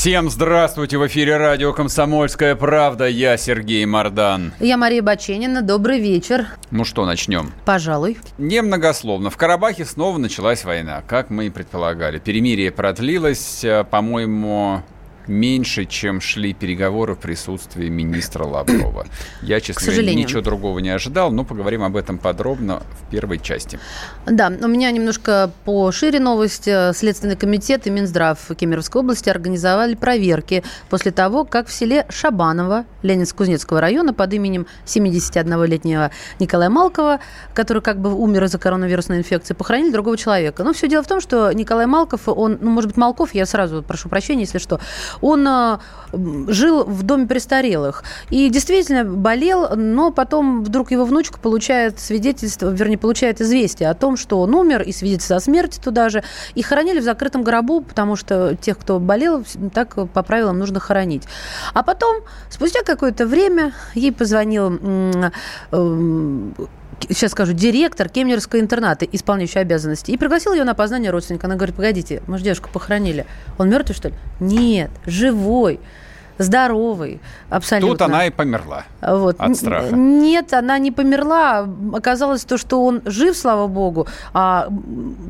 [0.00, 0.96] Всем здравствуйте!
[0.96, 3.06] В эфире радио «Комсомольская правда».
[3.06, 4.54] Я Сергей Мордан.
[4.58, 5.60] Я Мария Баченина.
[5.60, 6.46] Добрый вечер.
[6.70, 7.52] Ну что, начнем?
[7.66, 8.16] Пожалуй.
[8.38, 9.28] Немногословно.
[9.28, 12.18] В Карабахе снова началась война, как мы и предполагали.
[12.18, 14.82] Перемирие продлилось, э, по-моему,
[15.30, 19.06] меньше, чем шли переговоры в присутствии министра Лаврова.
[19.40, 23.78] Я, честно говоря, ничего другого не ожидал, но поговорим об этом подробно в первой части.
[24.26, 26.68] Да, у меня немножко пошире новость.
[26.94, 33.80] Следственный комитет и Минздрав Кемеровской области организовали проверки после того, как в селе Шабаново Ленинск-Кузнецкого
[33.80, 37.20] района под именем 71-летнего Николая Малкова,
[37.54, 40.64] который как бы умер из-за коронавирусной инфекции, похоронили другого человека.
[40.64, 43.82] Но все дело в том, что Николай Малков, он, ну, может быть, Малков, я сразу
[43.82, 44.80] прошу прощения, если что,
[45.20, 45.80] он а,
[46.12, 52.98] жил в доме престарелых и действительно болел, но потом вдруг его внучка получает свидетельство, вернее,
[52.98, 56.22] получает известие о том, что он умер, и свидетельство о смерти туда же,
[56.54, 61.24] и хоронили в закрытом гробу, потому что тех, кто болел, так по правилам нужно хоронить.
[61.74, 64.70] А потом, спустя какое-то время, ей позвонил
[67.08, 71.46] сейчас скажу, директор Кемнерского интерната, исполняющий обязанности, и пригласил ее на опознание родственника.
[71.46, 73.26] Она говорит, погодите, мы же девушку похоронили.
[73.58, 74.14] Он мертвый, что ли?
[74.40, 75.80] Нет, живой
[76.40, 77.90] здоровый, абсолютно.
[77.90, 79.36] Тут она и померла вот.
[79.38, 79.94] от страха.
[79.94, 81.68] Нет, она не померла.
[81.92, 84.68] Оказалось то, что он жив, слава богу, а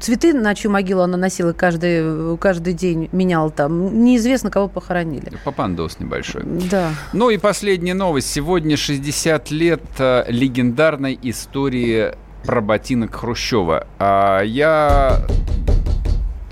[0.01, 4.03] цветы на чью могилу она носила каждый, каждый день, меняла там.
[4.05, 5.33] Неизвестно, кого похоронили.
[5.45, 6.45] Попандос небольшой.
[6.71, 6.91] Да.
[7.13, 8.31] Ну и последняя новость.
[8.31, 13.87] Сегодня 60 лет э, легендарной истории про ботинок Хрущева.
[13.99, 15.25] А я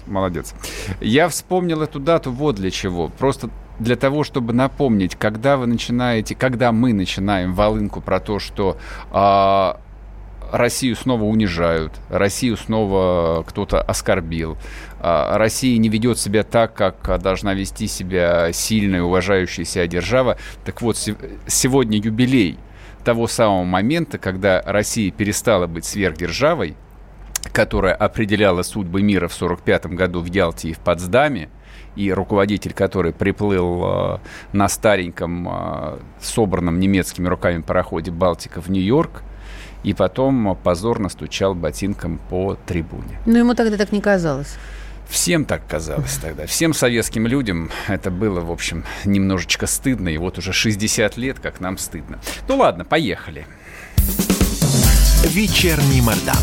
[0.09, 0.55] молодец.
[1.01, 3.09] Я вспомнил эту дату вот для чего.
[3.09, 8.77] Просто для того, чтобы напомнить, когда вы начинаете, когда мы начинаем волынку про то, что
[9.13, 9.75] э,
[10.53, 14.57] Россию снова унижают, Россию снова кто-то оскорбил,
[15.01, 20.39] э, Россия не ведет себя так, как должна вести себя сильная, уважающая себя держава.
[20.65, 20.97] Так вот,
[21.47, 22.59] сегодня юбилей
[23.05, 26.77] того самого момента, когда Россия перестала быть сверхдержавой,
[27.53, 31.49] которая определяла судьбы мира в 1945 году в Ялте и в Потсдаме,
[31.99, 34.19] и руководитель, который приплыл э,
[34.53, 39.23] на стареньком, э, собранном немецкими руками пароходе «Балтика» в Нью-Йорк,
[39.83, 43.21] и потом позорно стучал ботинком по трибуне.
[43.27, 44.57] Ну, ему тогда так не казалось.
[45.09, 46.47] Всем так казалось тогда.
[46.47, 50.09] Всем советским людям это было, в общем, немножечко стыдно.
[50.11, 52.21] И вот уже 60 лет, как нам стыдно.
[52.47, 53.47] Ну ладно, поехали.
[55.25, 56.37] Вечерний Мордан.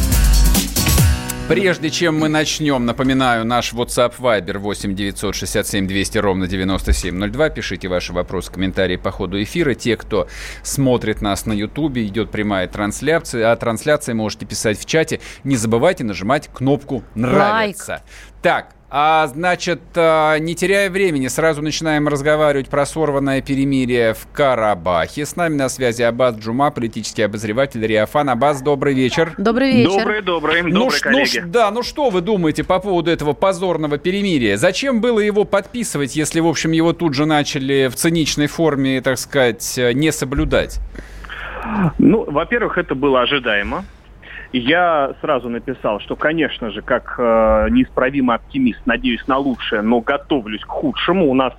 [1.48, 7.50] Прежде чем мы начнем, напоминаю, наш WhatsApp Viber 8 967 200 ровно 9702.
[7.50, 9.76] Пишите ваши вопросы, комментарии по ходу эфира.
[9.76, 10.28] Те, кто
[10.64, 13.52] смотрит нас на YouTube, идет прямая трансляция.
[13.52, 15.22] А трансляции можете писать в чате.
[15.44, 17.92] Не забывайте нажимать кнопку «Нравится».
[17.92, 18.04] Лайк.
[18.42, 25.26] Так, а, значит, а, не теряя времени, сразу начинаем разговаривать про сорванное перемирие в Карабахе.
[25.26, 28.30] С нами на связи Абаз Джума, политический обозреватель Риафан.
[28.30, 29.34] Абаз, добрый вечер.
[29.38, 30.00] Добрый вечер.
[30.00, 31.40] Добрый, добрый, ну, добрый, коллеги.
[31.40, 34.56] Ну, да, ну что вы думаете по поводу этого позорного перемирия?
[34.56, 39.18] Зачем было его подписывать, если, в общем, его тут же начали в циничной форме, так
[39.18, 40.80] сказать, не соблюдать?
[41.98, 43.84] Ну, во-первых, это было ожидаемо.
[44.52, 50.64] Я сразу написал, что, конечно же, как э, неисправимый оптимист, надеюсь на лучшее, но готовлюсь
[50.64, 51.30] к худшему.
[51.30, 51.54] У нас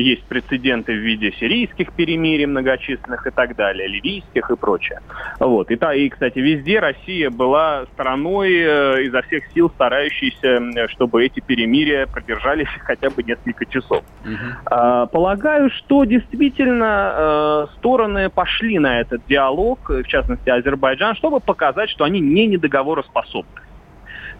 [0.00, 5.00] есть прецеденты в виде сирийских перемирий многочисленных и так далее, ливийских и прочее.
[5.38, 5.70] Вот.
[5.70, 11.40] И, та, и, кстати, везде Россия была страной э, изо всех сил старающейся, чтобы эти
[11.40, 14.02] перемирия продержались хотя бы несколько часов.
[14.24, 14.34] Угу.
[14.66, 21.90] А, полагаю, что действительно э, стороны пошли на этот диалог, в частности Азербайджан, чтобы показать,
[21.90, 23.69] что они не недоговороспособны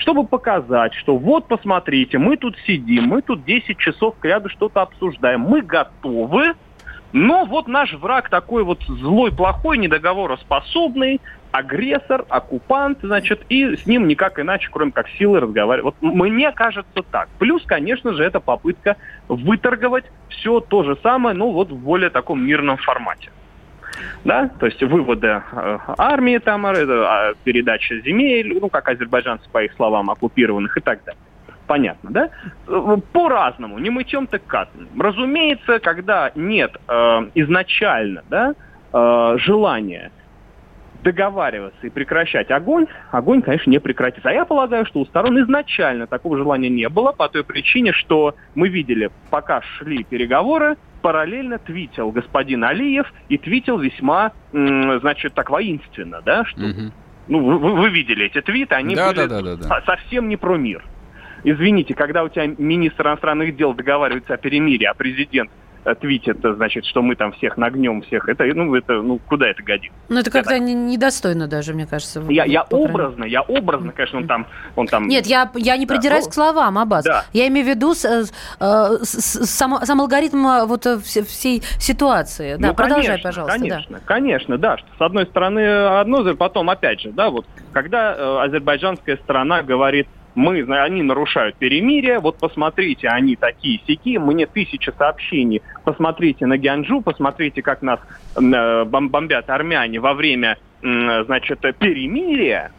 [0.01, 4.83] чтобы показать, что вот посмотрите, мы тут сидим, мы тут 10 часов к ряду что-то
[4.83, 6.55] обсуждаем, мы готовы,
[7.13, 11.21] но вот наш враг такой вот злой, плохой, недоговороспособный,
[11.53, 15.95] агрессор, оккупант, значит, и с ним никак иначе, кроме как силы разговаривать.
[16.01, 17.29] Вот мне кажется так.
[17.39, 18.97] Плюс, конечно же, это попытка
[19.29, 23.31] выторговать все то же самое, ну вот в более таком мирном формате
[24.25, 29.63] да, то есть выводы э, армии там, э, а, передача земель, ну, как азербайджанцы, по
[29.63, 31.21] их словам, оккупированных и так далее.
[31.67, 32.31] понятно, да?
[33.13, 35.01] По-разному, не мытьем так катанием.
[35.01, 36.93] Разумеется, когда нет э,
[37.35, 38.55] изначально, да,
[38.93, 40.11] э, желания
[41.03, 44.29] договариваться и прекращать огонь, огонь, конечно, не прекратится.
[44.29, 48.35] А я полагаю, что у сторон изначально такого желания не было по той причине, что
[48.55, 56.21] мы видели, пока шли переговоры, параллельно твитил господин Алиев и твитил весьма, значит, так воинственно,
[56.25, 56.61] да, что...
[56.61, 56.93] Угу.
[57.29, 59.83] Ну, вы, вы видели эти твиты, они да, были да, да, да, да.
[59.87, 60.85] совсем не про мир.
[61.45, 65.51] Извините, когда у тебя министр иностранных дел договаривается о перемирии, а президент
[66.01, 69.97] твитит, значит, что мы там всех нагнем, всех, это, ну, это, ну, куда это годится?
[70.09, 70.65] Ну, это как-то это...
[70.65, 72.23] недостойно даже, мне кажется.
[72.29, 74.47] Я, я образно, я образно, конечно, он там,
[74.77, 75.09] он там...
[75.09, 77.05] Нет, я, я не придираюсь да, к словам, Аббас.
[77.05, 77.25] Да.
[77.33, 78.25] Я имею в виду с, э,
[79.03, 82.57] с, сам, сам алгоритм э, вот э, всей ситуации.
[82.57, 83.59] Да, ну, продолжай, конечно, пожалуйста.
[83.59, 84.05] Конечно, да.
[84.05, 85.61] конечно, да, что с одной стороны
[86.01, 90.09] одно, потом опять же, да, вот, когда э, азербайджанская сторона говорит,
[90.41, 97.03] мы, они нарушают перемирие, вот посмотрите, они такие сики, мне тысяча сообщений, посмотрите на Гянджу,
[97.03, 98.01] посмотрите, как нас
[98.37, 102.73] э, бомбят армяне во время, значит, перемирия,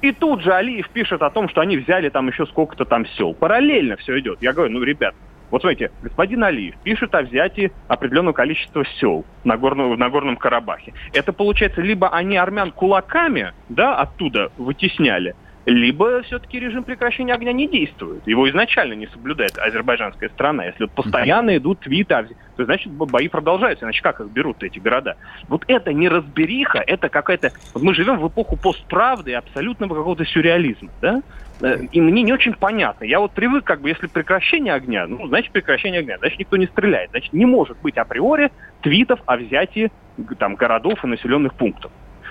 [0.00, 3.32] и тут же Алиев пишет о том, что они взяли там еще сколько-то там сел.
[3.32, 4.42] Параллельно все идет.
[4.42, 5.14] Я говорю, ну, ребят,
[5.50, 10.92] вот смотрите, господин Алиев пишет о взятии определенного количества сел на, горном, на Горном Карабахе.
[11.12, 15.34] Это получается, либо они армян кулаками, да, оттуда вытесняли,
[15.66, 18.26] либо все-таки режим прекращения огня не действует.
[18.26, 20.66] Его изначально не соблюдает азербайджанская страна.
[20.66, 23.84] Если вот постоянно идут твиты, то значит бои продолжаются.
[23.84, 25.16] Иначе как их берут эти города?
[25.48, 27.52] Вот это не разбериха, это какая-то...
[27.72, 30.90] Вот мы живем в эпоху постправды и абсолютного какого-то сюрреализма.
[31.00, 31.22] Да?
[31.62, 33.04] Э, и мне не очень понятно.
[33.04, 36.66] Я вот привык, как бы, если прекращение огня, ну, значит, прекращение огня, значит, никто не
[36.66, 37.10] стреляет.
[37.10, 38.50] Значит, не может быть априори
[38.82, 39.90] твитов о взятии
[40.38, 41.90] там, городов и населенных пунктов.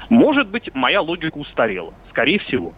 [0.09, 1.94] Может быть, моя логика устарела.
[2.09, 2.74] Скорее всего.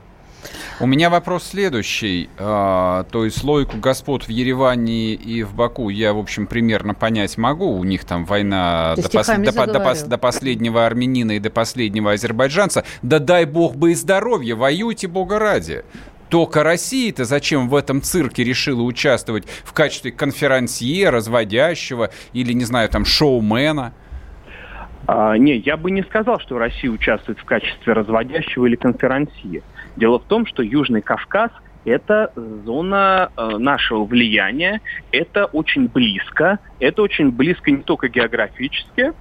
[0.80, 2.30] У меня вопрос следующий.
[2.38, 7.38] А, то есть логику господ в Ереване и в Баку я, в общем, примерно понять
[7.38, 7.78] могу.
[7.78, 9.28] У них там война до, пос...
[9.28, 10.04] до, до, пос...
[10.04, 12.84] до последнего армянина и до последнего азербайджанца.
[13.02, 15.84] Да дай бог бы и здоровья, воюйте бога ради.
[16.30, 22.90] Только Россия-то зачем в этом цирке решила участвовать в качестве конферансье, разводящего или, не знаю,
[22.90, 23.94] там, шоумена?
[25.08, 29.62] А, не, я бы не сказал, что Россия участвует в качестве разводящего или конферансье.
[29.96, 31.52] Дело в том, что Южный Кавказ
[31.86, 34.82] это зона э, нашего влияния,
[35.12, 39.14] это очень близко, это очень близко не только географически,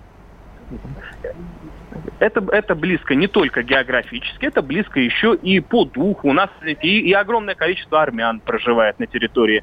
[2.18, 6.28] это, это близко не только географически, это близко еще и по духу.
[6.28, 9.62] У нас и, и огромное количество армян проживает на территории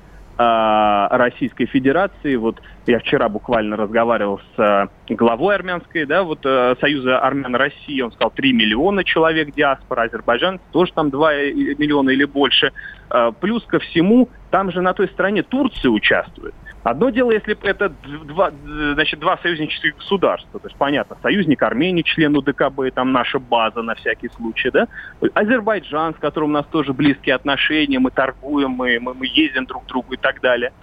[1.11, 2.35] Российской Федерации.
[2.35, 8.01] Вот я вчера буквально разговаривал с э, главой армянской, да, вот э, Союза армян России,
[8.01, 11.33] он сказал 3 миллиона человек диаспора, Азербайджан тоже там 2
[11.77, 12.71] миллиона или больше.
[13.09, 16.55] Э, плюс ко всему, там же на той стороне Турция участвует.
[16.83, 17.93] Одно дело, если это
[18.25, 18.51] два,
[18.93, 20.59] значит, два союзнических государства.
[20.59, 24.87] То есть, понятно, союзник Армении, член УДКБ, там наша база на всякий случай, да?
[25.33, 29.85] Азербайджан, с которым у нас тоже близкие отношения, мы торгуем, мы, мы, мы ездим друг
[29.85, 30.73] к другу и так далее.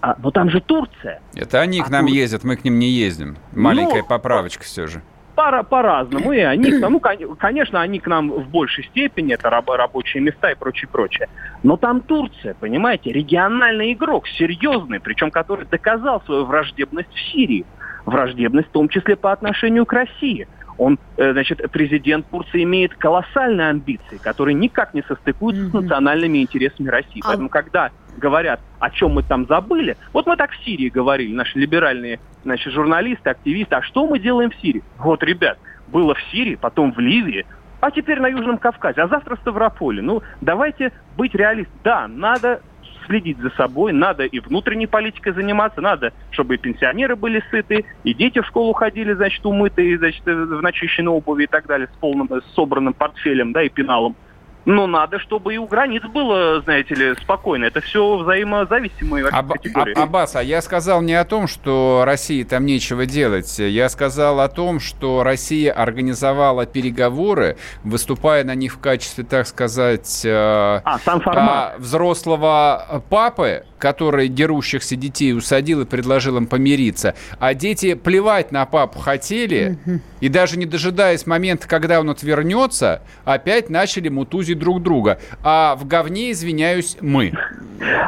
[0.00, 1.20] А, но там же Турция.
[1.34, 2.14] Это они к а нам Тур...
[2.14, 3.36] ездят, мы к ним не ездим.
[3.52, 5.02] Маленькая ну, поправочка все же
[5.38, 6.32] по- по-разному.
[6.32, 10.56] И они, ну, конечно, они к нам в большей степени, это раб- рабочие места и
[10.56, 11.28] прочее, прочее.
[11.62, 17.64] Но там Турция, понимаете, региональный игрок, серьезный, причем который доказал свою враждебность в Сирии.
[18.04, 20.48] Враждебность в том числе по отношению к России.
[20.78, 25.70] Он, э, значит, президент Турции имеет колоссальные амбиции, которые никак не состыкуются mm-hmm.
[25.70, 27.20] с национальными интересами России.
[27.24, 27.28] А...
[27.28, 31.58] Поэтому, когда говорят, о чем мы там забыли, вот мы так в Сирии говорили, наши
[31.58, 34.82] либеральные значит, журналисты, активисты, а что мы делаем в Сирии?
[34.98, 35.58] Вот, ребят,
[35.88, 37.44] было в Сирии, потом в Ливии,
[37.80, 40.02] а теперь на Южном Кавказе, а завтра в Ставрополе.
[40.02, 41.78] Ну, давайте быть реалистами.
[41.84, 42.60] Да, надо
[43.08, 48.14] следить за собой, надо и внутренней политикой заниматься, надо, чтобы и пенсионеры были сыты, и
[48.14, 52.28] дети в школу ходили, значит, умытые, значит, в начищенной обуви и так далее, с полным,
[52.30, 54.14] с собранным портфелем, да, и пеналом.
[54.68, 57.64] Но надо, чтобы и у границ было, знаете ли, спокойно.
[57.64, 59.98] Это все взаимозависимые Аб- категории.
[59.98, 63.58] А, Аббас, а я сказал не о том, что России там нечего делать.
[63.58, 70.20] Я сказал о том, что Россия организовала переговоры, выступая на них в качестве, так сказать,
[70.26, 70.30] э,
[70.84, 71.76] а, сам формат.
[71.76, 77.14] Э, взрослого папы, который дерущихся детей усадил и предложил им помириться.
[77.38, 79.78] А дети плевать на папу хотели,
[80.20, 85.18] и даже не дожидаясь момента, когда он отвернется, опять начали мутузить друг друга.
[85.42, 87.32] А в говне, извиняюсь, мы.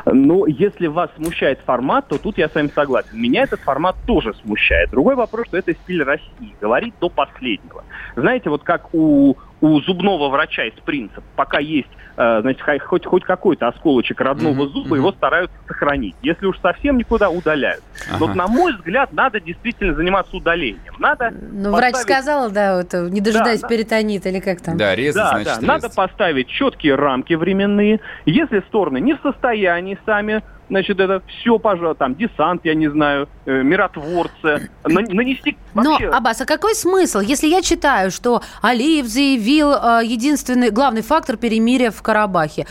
[0.07, 3.11] Ну, если вас смущает формат, то тут я с вами согласен.
[3.13, 4.91] Меня этот формат тоже смущает.
[4.91, 6.55] Другой вопрос, что это стиль России.
[6.61, 7.85] Говорит до последнего.
[8.17, 11.23] Знаете, вот как у у зубного врача есть принцип.
[11.37, 11.91] Пока есть
[12.23, 14.73] Э, значит, хоть, хоть какой-то осколочек родного mm-hmm.
[14.73, 16.15] зуба, его стараются сохранить.
[16.21, 17.83] Если уж совсем никуда, удаляют.
[18.11, 18.27] Ага.
[18.27, 20.95] Но, на мой взгляд, надо действительно заниматься удалением.
[20.99, 21.95] Надо ну, поставить...
[21.95, 24.77] врач сказал, да, вот, не дожидаясь да, перитонит или как там.
[24.77, 25.53] Да, резать, да, значит, да.
[25.53, 25.67] Резать.
[25.67, 28.01] Надо поставить четкие рамки временные.
[28.27, 33.29] Если стороны не в состоянии сами значит, это все, пожалуйста, там, десант, я не знаю,
[33.45, 36.07] э, миротворцы, нанести вообще...
[36.07, 41.37] Но, Аббас, а какой смысл, если я читаю, что Алиев заявил э, единственный, главный фактор
[41.37, 42.67] перемирия в Карабахе,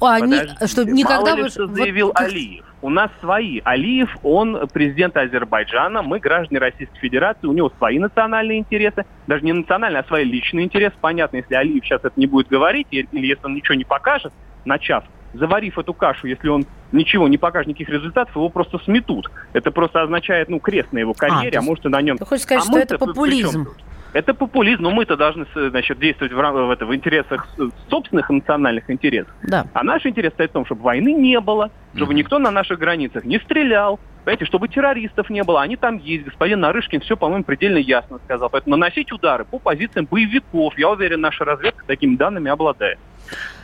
[0.00, 0.36] они,
[0.66, 1.36] что никогда...
[1.36, 2.64] Мало ли, что заявил вот, Алиев.
[2.82, 3.60] У нас свои.
[3.64, 9.52] Алиев, он президент Азербайджана, мы граждане Российской Федерации, у него свои национальные интересы, даже не
[9.52, 10.94] национальные, а свои личные интересы.
[11.00, 14.32] Понятно, если Алиев сейчас это не будет говорить, или если он ничего не покажет,
[14.64, 19.30] начав заварив эту кашу, если он ничего не покажет, никаких результатов, его просто сметут.
[19.52, 22.18] Это просто означает, ну, крест на его а, карьере, а, а может и на нем...
[22.18, 23.68] Ты хочешь сказать, а что это популизм?
[24.14, 27.48] Это популизм, но мы-то должны значит, действовать в, в, в интересах
[27.90, 29.34] собственных национальных интересов.
[29.42, 29.66] Да.
[29.72, 32.16] А наш интерес стоит в том, чтобы войны не было, чтобы mm-hmm.
[32.16, 35.62] никто на наших границах не стрелял, понимаете, чтобы террористов не было.
[35.62, 36.26] Они там есть.
[36.26, 38.50] Господин Нарышкин все, по-моему, предельно ясно сказал.
[38.50, 43.00] Поэтому наносить удары по позициям боевиков, я уверен, наша разведка такими данными обладает.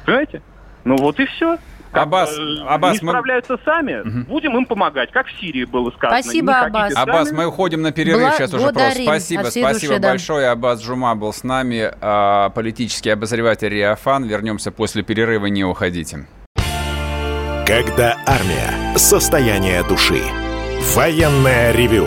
[0.04, 0.42] Понимаете?
[0.84, 1.58] Ну вот и все.
[1.92, 3.58] Как, Аббас, Аббас, не справляются мы...
[3.64, 4.28] сами, угу.
[4.28, 6.22] будем им помогать, как в Сирии было сказано.
[6.22, 6.92] Спасибо, Аббас.
[6.92, 7.10] Сами...
[7.10, 9.02] Аббас, мы уходим на перерыв Бла- сейчас уже просто.
[9.02, 10.46] Спасибо, спасибо души, большое.
[10.46, 10.52] Да.
[10.52, 14.22] Аббас Джума был с нами, а, политический обозреватель Риафан.
[14.22, 16.26] Вернемся после перерыва, не уходите.
[17.66, 18.96] Когда армия.
[18.96, 20.22] Состояние души.
[20.94, 22.06] Военное ревю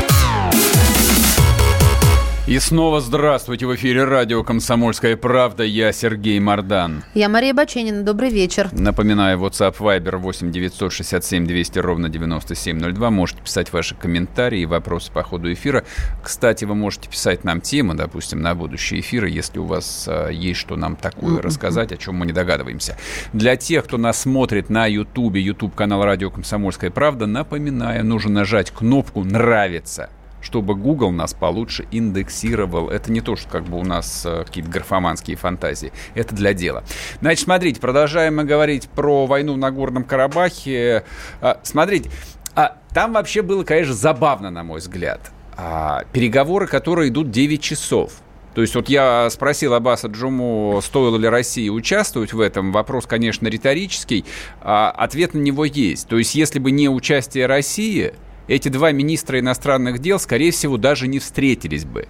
[2.51, 3.65] И снова здравствуйте.
[3.65, 5.63] В эфире радио «Комсомольская правда».
[5.63, 7.01] Я Сергей Мордан.
[7.13, 8.03] Я Мария Баченина.
[8.03, 8.67] Добрый вечер.
[8.73, 13.09] Напоминаю, WhatsApp Viber 8 967 200 ровно 9702.
[13.09, 15.85] Можете писать ваши комментарии и вопросы по ходу эфира.
[16.21, 20.59] Кстати, вы можете писать нам темы, допустим, на будущие эфиры, если у вас а, есть
[20.59, 22.97] что нам такое рассказать, о чем мы не догадываемся.
[23.31, 28.71] Для тех, кто нас смотрит на YouTube, YouTube канал радио «Комсомольская правда», напоминаю, нужно нажать
[28.71, 30.09] кнопку «Нравится»
[30.41, 32.89] чтобы Google нас получше индексировал.
[32.89, 35.91] Это не то, что как бы у нас э, какие-то графоманские фантазии.
[36.15, 36.83] Это для дела.
[37.21, 41.03] Значит, смотрите, продолжаем мы говорить про войну на Горном Карабахе.
[41.41, 42.09] А, смотрите,
[42.55, 45.31] а, там вообще было, конечно, забавно, на мой взгляд.
[45.57, 48.13] А, переговоры, которые идут 9 часов.
[48.53, 52.71] То есть вот я спросил Аббаса Джуму, стоило ли России участвовать в этом.
[52.71, 54.25] Вопрос, конечно, риторический.
[54.59, 56.07] А ответ на него есть.
[56.07, 58.13] То есть если бы не участие России,
[58.47, 62.07] эти два министра иностранных дел, скорее всего, даже не встретились бы.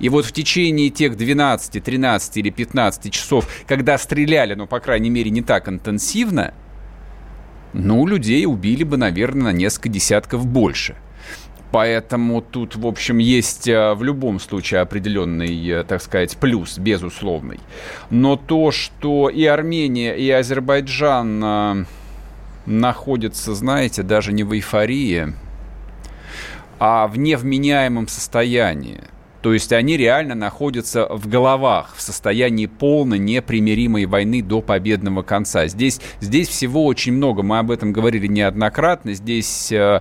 [0.00, 5.10] И вот в течение тех 12, 13 или 15 часов, когда стреляли, ну, по крайней
[5.10, 6.54] мере, не так интенсивно,
[7.72, 10.96] ну, людей убили бы, наверное, на несколько десятков больше.
[11.70, 17.60] Поэтому тут, в общем, есть э, в любом случае определенный, э, так сказать, плюс, безусловный.
[18.08, 21.84] Но то, что и Армения, и Азербайджан э,
[22.64, 25.34] находятся, знаете, даже не в эйфории,
[26.78, 29.02] а в невменяемом состоянии.
[29.42, 35.68] То есть они реально находятся в головах, в состоянии полной непримиримой войны до победного конца.
[35.68, 39.14] Здесь, здесь всего очень много, мы об этом говорили неоднократно.
[39.14, 40.00] Здесь э,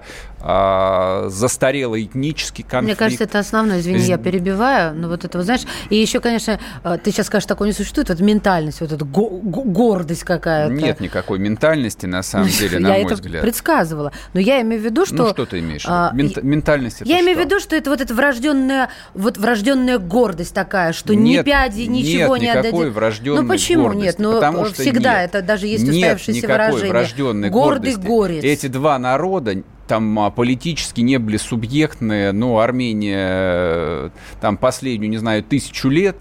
[1.30, 2.84] застарелый этнический конфликт.
[2.84, 6.60] Мне кажется, это основное, извини, я перебиваю, но вот это, вот, знаешь, и еще, конечно,
[6.84, 10.74] э, ты сейчас скажешь, такое не существует, вот ментальность, вот эта го- гордость какая-то.
[10.74, 13.24] Нет никакой ментальности, на самом деле, на мой взгляд.
[13.26, 15.16] Я это предсказывала, но я имею в виду, что...
[15.16, 15.94] Ну, что ты имеешь в виду?
[15.96, 20.54] А, Мент- ментальность Я имею в виду, что это вот эта врожденная, вот врожденная гордость
[20.54, 22.70] такая, что нет, ни пяди, ничего нет не отдадим.
[22.72, 24.06] никакой врожденной Ну, почему гордости?
[24.06, 24.16] нет?
[24.20, 25.30] Ну, Потому что всегда нет.
[25.36, 26.90] это даже есть устоявшееся нет никакой выражение.
[26.92, 28.08] врожденной Гордый гордости.
[28.08, 28.44] горец.
[28.44, 29.56] Эти два народа
[29.88, 34.10] там а, политически не были субъектные, но Армения э,
[34.42, 36.18] там последнюю, не знаю, тысячу лет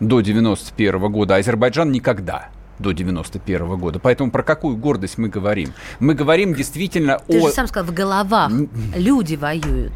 [0.00, 2.48] до 91 -го года, а Азербайджан никогда.
[2.80, 4.00] до 91 года.
[4.00, 5.72] Поэтому про какую гордость мы говорим?
[6.00, 7.46] Мы говорим действительно Ты о...
[7.46, 8.50] же сам сказал, в головах
[8.96, 9.92] люди воюют.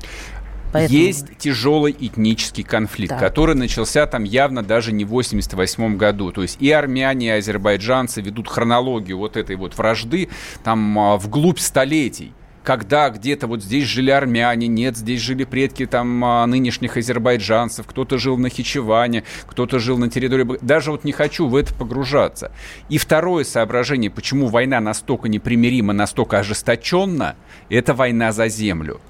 [0.72, 0.98] Поэтому...
[0.98, 3.20] Есть тяжелый этнический конфликт, Так.
[3.20, 6.30] который начался там явно даже не в 88 году.
[6.30, 10.28] То есть и армяне, и азербайджанцы ведут хронологию вот этой вот вражды
[10.62, 12.32] там а, вглубь столетий.
[12.68, 18.18] Когда где-то вот здесь жили армяне, нет, здесь жили предки там а, нынешних азербайджанцев, кто-то
[18.18, 20.58] жил на Хичеване, кто-то жил на территории...
[20.60, 22.52] Даже вот не хочу в это погружаться.
[22.90, 27.36] И второе соображение, почему война настолько непримирима, настолько ожесточенна,
[27.70, 29.00] это война за землю.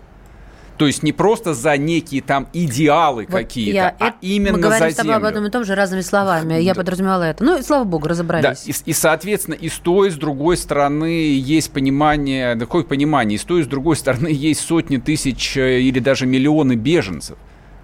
[0.78, 4.62] То есть не просто за некие там идеалы Вот какие-то, я а это- именно Мы
[4.62, 5.28] говорим за с тобой об землю.
[5.28, 6.54] одном и том же разными словами.
[6.60, 7.42] Я подразумевала это.
[7.42, 8.66] Ну, и слава богу, Да, разобрались.
[8.66, 13.34] и, и, соответственно, и с той, и с другой стороны есть понимание, да какое понимание,
[13.36, 17.36] и с той, и с другой стороны есть сотни тысяч э, или даже миллионы беженцев,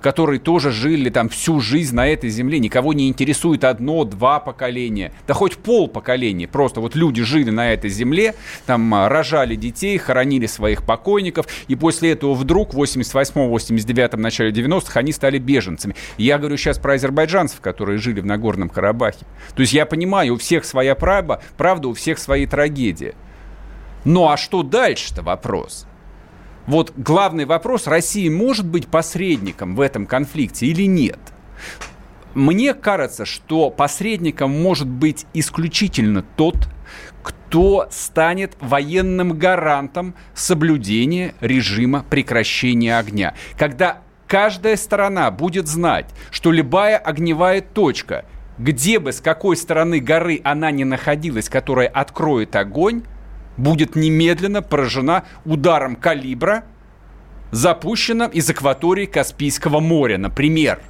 [0.04, 2.58] которые тоже жили там всю жизнь на этой земле.
[2.58, 6.46] Никого не интересует одно, два поколения, да хоть пол поколения.
[6.46, 8.34] Просто вот люди жили на этой земле,
[8.66, 14.50] там а, рожали детей, хоронили своих покойников, и после этого вдруг в 88-м, 89-м, начале
[14.50, 15.96] 90-х они стали беженцами.
[16.18, 19.24] Я говорю сейчас про азербайджанцев, которые жили в Нагорном Карабахе.
[19.56, 23.14] То есть я понимаю, у всех своя правда, правда, у всех свои трагедии.
[24.04, 25.86] Ну а что дальше-то вопрос?
[26.66, 31.18] Вот главный вопрос, Россия может быть посредником в этом конфликте или нет?
[32.34, 36.56] Мне кажется, что посредником может быть исключительно тот,
[37.22, 43.34] кто станет военным гарантом соблюдения режима прекращения огня.
[43.56, 48.24] Когда каждая сторона будет знать, что любая огневая точка,
[48.58, 53.02] где бы, с какой стороны горы она ни находилась, которая откроет огонь,
[53.56, 56.64] будет немедленно поражена ударом калибра,
[57.50, 60.80] запущенным из акватории Каспийского моря, например.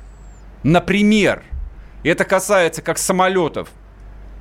[0.62, 1.42] Например.
[2.02, 3.68] Это касается как самолетов,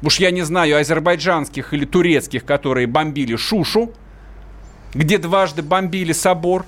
[0.01, 3.93] уж я не знаю, азербайджанских или турецких, которые бомбили Шушу,
[4.93, 6.65] где дважды бомбили собор.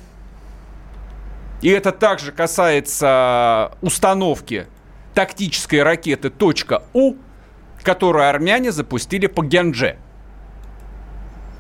[1.62, 4.68] И это также касается установки
[5.14, 6.32] тактической ракеты
[6.94, 7.16] «У»,
[7.84, 9.98] которую армяне запустили по Гянже.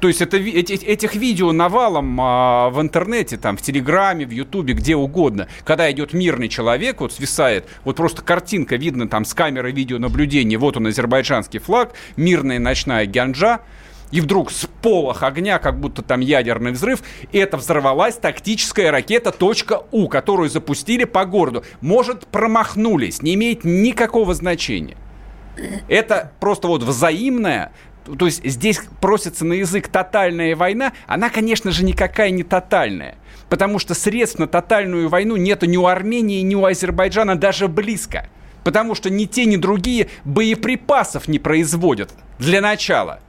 [0.05, 4.75] То есть это, эти- этих видео навалом а, в интернете, там, в Телеграме, в Ютубе,
[4.75, 5.47] где угодно.
[5.63, 10.77] Когда идет мирный человек, вот свисает, вот просто картинка видно там с камеры видеонаблюдения, вот
[10.77, 13.61] он, азербайджанский флаг, мирная ночная Гянджа,
[14.11, 16.99] и вдруг с полох огня, как будто там ядерный взрыв,
[17.33, 19.33] это взорвалась тактическая ракета
[19.89, 21.63] .У, которую запустили по городу.
[21.81, 24.97] Может, промахнулись, не имеет никакого значения.
[25.87, 27.71] Это просто вот взаимная,
[28.05, 33.15] то есть здесь просится на язык тотальная война, она, конечно же, никакая не тотальная.
[33.49, 38.27] Потому что средств на тотальную войну нету ни у Армении, ни у Азербайджана даже близко.
[38.63, 43.19] Потому что ни те, ни другие боеприпасов не производят для начала.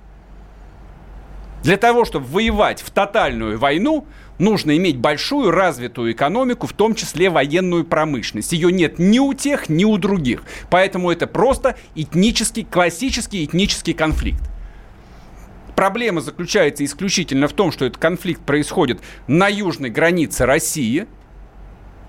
[1.63, 4.07] Для того, чтобы воевать в тотальную войну,
[4.39, 8.53] нужно иметь большую развитую экономику, в том числе военную промышленность.
[8.53, 10.43] Ее нет ни у тех, ни у других.
[10.71, 14.43] Поэтому это просто этнический, классический этнический конфликт.
[15.77, 21.07] Проблема заключается исключительно в том, что этот конфликт происходит на южной границе России.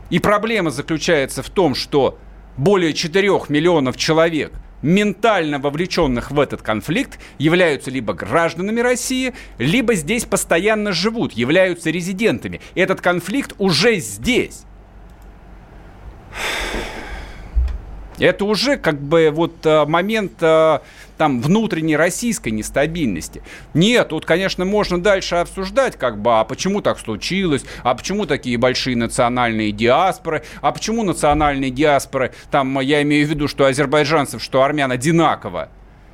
[0.10, 2.18] И проблема заключается в том, что
[2.56, 10.24] более 4 миллионов человек, ментально вовлеченных в этот конфликт, являются либо гражданами России, либо здесь
[10.24, 12.62] постоянно живут, являются резидентами.
[12.74, 14.62] Этот конфликт уже здесь.
[18.18, 20.80] Это уже как бы вот э, момент э,
[21.18, 23.42] там внутренней российской нестабильности.
[23.74, 28.58] Нет, тут, конечно, можно дальше обсуждать, как бы, а почему так случилось, а почему такие
[28.58, 34.64] большие национальные диаспоры, а почему национальные диаспоры, там, я имею в виду, что азербайджанцев, что
[34.64, 35.70] армян одинаково,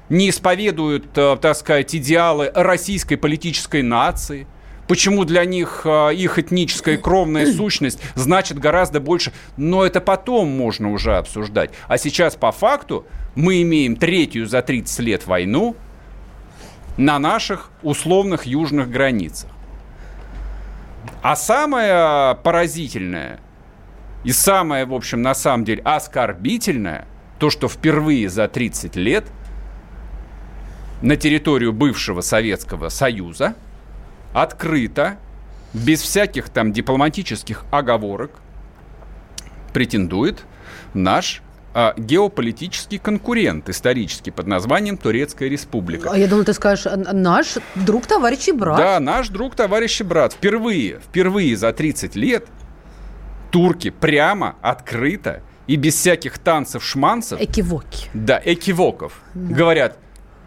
[0.09, 4.47] не исповедуют, э, так сказать, идеалы российской политической нации.
[4.87, 9.31] Почему для них э, их этническая кровная сущность значит гораздо больше.
[9.57, 11.71] Но это потом можно уже обсуждать.
[11.87, 15.75] А сейчас по факту мы имеем третью за 30 лет войну
[16.97, 19.49] на наших условных южных границах.
[21.21, 23.39] А самое поразительное
[24.23, 27.07] и самое, в общем, на самом деле оскорбительное,
[27.39, 29.25] то, что впервые за 30 лет
[31.01, 33.55] на территорию бывшего Советского Союза
[34.33, 35.17] открыто,
[35.73, 38.31] без всяких там дипломатических оговорок,
[39.73, 40.43] претендует
[40.93, 41.41] наш
[41.73, 46.11] а, геополитический конкурент исторический под названием Турецкая Республика.
[46.11, 48.77] А я думала, ты скажешь, «А, наш друг, товарищ и брат.
[48.77, 50.33] Да, наш друг, товарищ и брат.
[50.33, 52.47] Впервые, впервые за 30 лет
[53.49, 58.09] турки прямо, открыто и без всяких танцев-шманцев, Экивоки.
[58.13, 59.97] да, экивоков, говорят,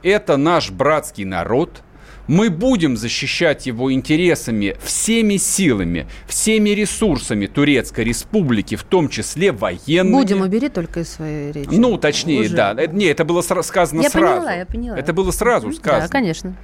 [0.03, 1.83] это наш братский народ,
[2.29, 10.13] мы будем защищать его интересами всеми силами, всеми ресурсами Турецкой Республики, в том числе военными.
[10.15, 11.69] Будем, убери только из своей речи.
[11.71, 12.55] Ну, точнее, Уже.
[12.57, 12.75] да.
[12.77, 14.37] Э, Не, это было сказано Я сразу.
[14.43, 14.99] поняла, я поняла.
[14.99, 16.03] Это было сразу сказано.
[16.03, 16.57] Да, конечно.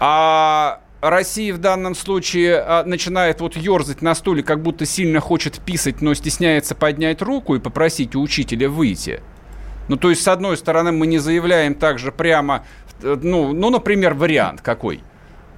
[0.00, 5.58] А Россия в данном случае а, начинает вот ерзать на стуле, как будто сильно хочет
[5.60, 9.20] писать, но стесняется поднять руку и попросить у учителя выйти.
[9.88, 12.64] Ну, то есть, с одной стороны, мы не заявляем также прямо,
[13.02, 15.02] ну, ну например, вариант какой.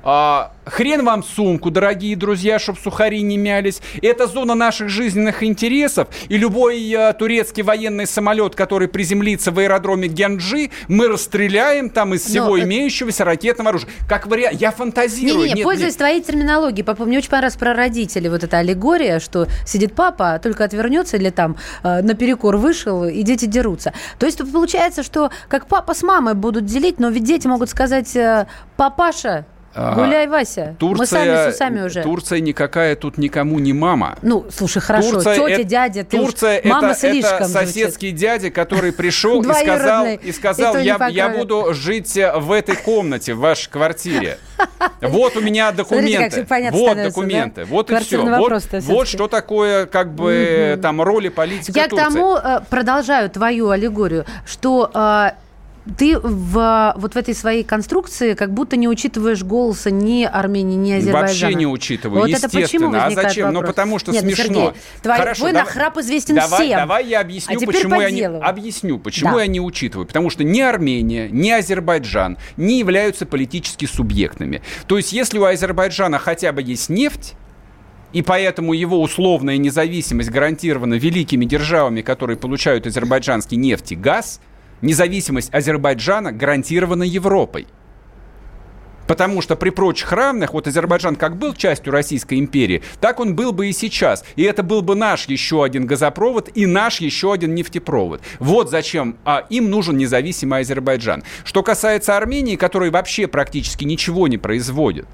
[0.03, 3.83] А, хрен вам сумку, дорогие друзья, чтобы сухари не мялись.
[4.01, 6.09] Это зона наших жизненных интересов.
[6.29, 12.25] И любой а, турецкий военный самолет, который приземлится в аэродроме Генджи, мы расстреляем там из
[12.25, 13.91] всего Но, имеющегося ракетного оружия.
[14.09, 14.61] Как вариант.
[14.61, 15.37] Я фантазирую.
[15.37, 15.99] Не-не-не, Нет, пользуясь нет.
[15.99, 20.39] твоей терминологией, папа, мне очень понравилось про родителей, вот эта аллегория, что сидит папа, а
[20.39, 23.93] только отвернется или там э, наперекор вышел, и дети дерутся.
[24.19, 28.17] То есть получается, что как папа с мамой будут делить, но ведь дети могут сказать,
[28.17, 29.45] э, папаша.
[29.75, 32.03] Гуляй, Вася, мы Турция, сами с усами уже.
[32.03, 34.17] Турция никакая тут никому не мама.
[34.23, 37.69] Ну, слушай, хорошо, Турция тетя, это- дядя, ты уж- Турция мама это, слишком это звучит.
[37.69, 41.37] соседский дядя, который пришел и сказал, и сказал И я, я покроет».
[41.39, 44.39] буду жить в этой комнате, в вашей квартире.
[45.01, 46.45] Вот у меня Смотрите, документы.
[46.45, 47.61] понятно Вот документы.
[47.63, 47.67] да?
[47.71, 48.23] Вот и все.
[48.25, 52.05] Вот, вот что такое, как бы, там, роли политика Я к Турции.
[52.05, 55.31] тому э, продолжаю твою аллегорию, что э,
[55.97, 60.93] ты в, вот в этой своей конструкции как будто не учитываешь голоса ни Армении, ни
[60.93, 61.21] Азербайджана.
[61.51, 63.05] Вообще не учитываю, Вот это почему естественно.
[63.05, 63.49] А зачем?
[63.49, 63.71] Ну, вопрос?
[63.75, 64.45] потому что Нет, ну, смешно.
[64.45, 64.73] Сергей,
[65.03, 66.79] твой, Хорошо, твой давай- нахрап известен давай, всем.
[66.79, 69.43] Давай я объясню, А почему, по я не, объясню, почему Да.
[69.43, 70.07] я не учитываю.
[70.07, 74.63] Потому что ни Армения, ни Азербайджан не являются политически субъектными.
[74.87, 77.35] То есть, если у Азербайджана хотя бы есть нефть,
[78.13, 84.41] и поэтому его условная независимость гарантирована великими державами, которые получают азербайджанский нефть и газ,
[84.83, 87.67] независимость Азербайджана гарантирована Европой.
[89.11, 93.53] Потому что при прочих равных, вот Азербайджан как был частью Российской империи, так он был
[93.53, 94.25] бы и сейчас.
[94.37, 98.23] И это был бы наш еще один газопровод и наш еще один нефтепровод.
[98.39, 101.25] Вот зачем а, им нужен независимый Азербайджан.
[101.45, 105.09] Что касается Армении, которая вообще практически ничего не производит,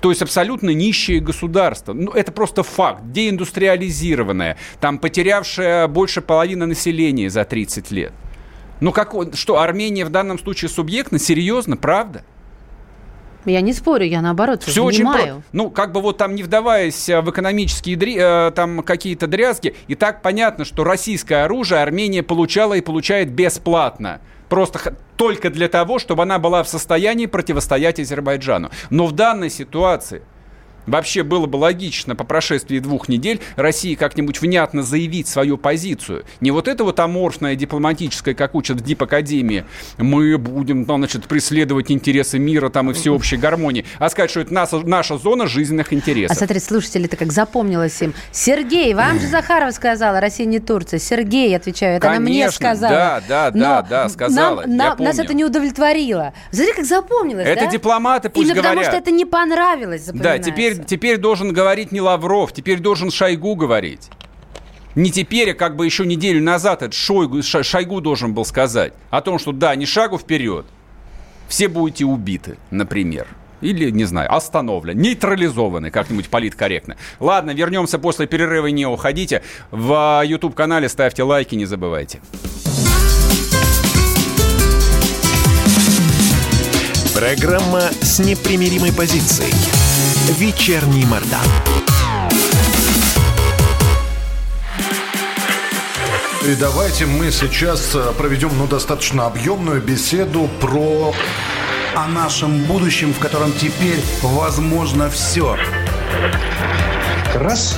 [0.00, 1.92] то есть абсолютно нищее государство.
[1.92, 3.10] Ну, это просто факт.
[3.10, 4.56] Деиндустриализированное.
[4.80, 8.12] Там потерявшее больше половины населения за 30 лет.
[8.80, 11.18] Ну, как, что, Армения в данном случае субъектна?
[11.18, 11.76] Серьезно?
[11.76, 12.24] Правда?
[13.46, 15.26] Я не спорю, я наоборот Все очень понимаю.
[15.26, 15.42] просто.
[15.52, 19.74] Ну, как бы вот там не вдаваясь э, в экономические дри- э, там какие-то дрязги,
[19.88, 24.20] и так понятно, что российское оружие Армения получала и получает бесплатно.
[24.50, 28.70] Просто только для того, чтобы она была в состоянии противостоять Азербайджану.
[28.90, 30.22] Но в данной ситуации
[30.86, 36.24] вообще было бы логично по прошествии двух недель России как-нибудь внятно заявить свою позицию.
[36.40, 39.64] Не вот это вот аморфное дипломатическое, как учат в Дипакадемии,
[39.98, 44.52] мы будем, ну, значит, преследовать интересы мира там и всеобщей гармонии, а сказать, что это
[44.54, 46.36] наша, наша зона жизненных А интересов.
[46.36, 48.14] смотри, слушатели-то как запомнилось им.
[48.32, 50.98] Сергей, вам же Захарова сказала, Россия не Турция.
[51.00, 52.92] Сергей, отвечаю, это она мне Конечно, сказала.
[52.94, 56.32] да, да, Но да, да, сказала, нам- нам- нас это не удовлетворило.
[56.52, 57.70] Смотри, как запомнилось, Это да?
[57.70, 58.92] дипломаты пусть Именно потому, говорят.
[58.92, 60.50] что это не понравилось, Да, запоминается.
[60.74, 64.10] Теперь, теперь должен говорить не Лавров, теперь должен Шойгу говорить.
[64.94, 69.20] Не теперь, а как бы еще неделю назад это Шойгу, Шойгу должен был сказать о
[69.20, 70.66] том, что да, ни шагу вперед,
[71.48, 73.26] все будете убиты, например.
[73.60, 76.96] Или, не знаю, остановлены, нейтрализованы как-нибудь политкорректно.
[77.18, 79.42] Ладно, вернемся после перерыва, не уходите.
[79.70, 82.20] В YouTube-канале ставьте лайки, не забывайте.
[87.14, 89.52] Программа с непримиримой позицией.
[90.30, 91.40] Вечерний Мордан.
[96.46, 101.12] И давайте мы сейчас э, проведем ну, достаточно объемную беседу про...
[101.96, 105.58] о нашем будущем, в котором теперь возможно все.
[107.34, 107.76] раз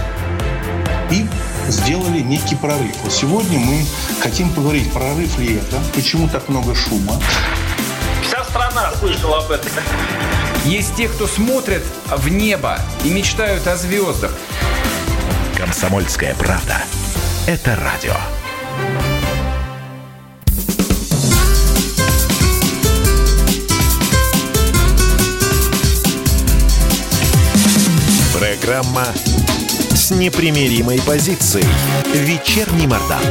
[1.11, 1.27] и
[1.69, 2.95] сделали некий прорыв.
[3.03, 3.87] Вот сегодня мы
[4.21, 7.19] хотим поговорить, прорыв ли это, почему так много шума.
[8.23, 9.71] Вся страна слышала об этом.
[10.65, 14.33] Есть те, кто смотрят в небо и мечтают о звездах.
[15.57, 16.77] Комсомольская правда.
[17.49, 18.15] Это радио.
[28.39, 29.07] Программа
[29.95, 31.67] с непримиримой позицией.
[32.15, 33.23] Вечерний Мордан.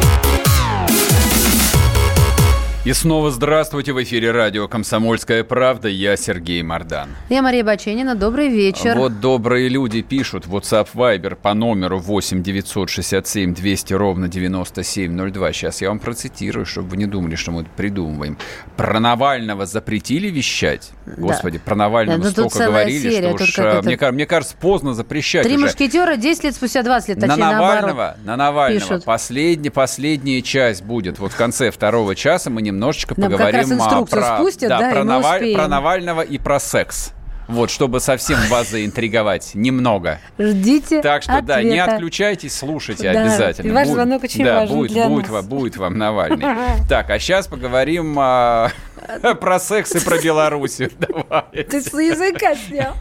[2.84, 5.88] И снова здравствуйте в эфире радио «Комсомольская правда».
[5.88, 7.10] Я Сергей Мордан.
[7.30, 8.15] Я Мария Баченина.
[8.15, 8.98] Добрый вечер.
[8.98, 10.48] Вот добрые люди пишут.
[10.48, 15.54] WhatsApp Viber по номеру 8 967 200 ровно 9702.
[15.54, 18.39] Сейчас я вам процитирую, чтобы вы не думали, что мы придумываем.
[18.78, 20.89] Про Навального запретили вещать?
[21.06, 24.56] Господи, про Навального Да, ну столько говорили, серия, что уж, э, это- мне, мне кажется,
[24.60, 25.65] поздно запрещать Три уже.
[25.65, 28.15] мушкетера 10 лет спустя 20 лет, На точнее, Навального, наоборот.
[28.26, 28.80] на Навального.
[28.88, 29.06] пишут.
[29.06, 31.20] Последний, последняя часть будет.
[31.20, 34.69] Вот в конце второго часа мы немножечко Нам как поговорим раз а, инструкцию про, спустят,
[34.69, 37.13] да, и про, Наваль- про Навального и про секс.
[37.47, 39.51] Вот, чтобы совсем вас заинтриговать.
[39.55, 40.19] Немного.
[40.39, 41.95] Ждите Так что, да, не ответа.
[41.95, 43.67] отключайтесь, слушайте Да, обязательно.
[43.67, 45.31] и ваш Будет- звонок очень да, важен будет, для будет, нас.
[45.34, 46.45] вам, будет вам Навальный.
[46.88, 48.69] Так, а сейчас поговорим а,
[49.40, 50.92] про секс и про Белоруссию.
[51.00, 51.64] Давай.
[51.64, 52.96] Ты с языка снял.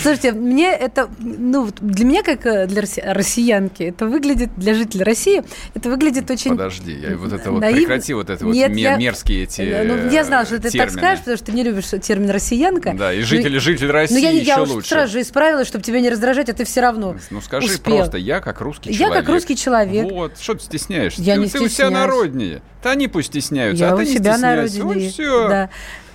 [0.00, 5.04] Слушайте, мне это, ну, для меня, как э, для росси- россиянки, это выглядит, для жителей
[5.04, 5.42] России,
[5.74, 6.52] это выглядит очень...
[6.52, 10.44] Подожди, я вот это вот прекрати вот это вот я- мерзкие эти Ну, я знала,
[10.46, 12.94] что ты так скажешь, потому что ты не любишь термин «россиянка».
[12.94, 14.88] Да, и Ну, житель, житель России Ну, я, не- еще я уж лучше.
[14.88, 18.40] сразу же исправила, чтобы тебя не раздражать, а ты все равно Ну скажи просто, я
[18.40, 19.24] как русский Я человек.
[19.24, 20.10] как русский человек.
[20.10, 21.20] Вот, что ты стесняешься?
[21.22, 21.92] Я не ты у себя стесняюсь.
[21.94, 22.62] народнее.
[22.82, 24.84] Да они пусть стесняются, Я а у ты не себя на родине.
[24.84, 25.48] Вот все.
[25.48, 25.70] Да.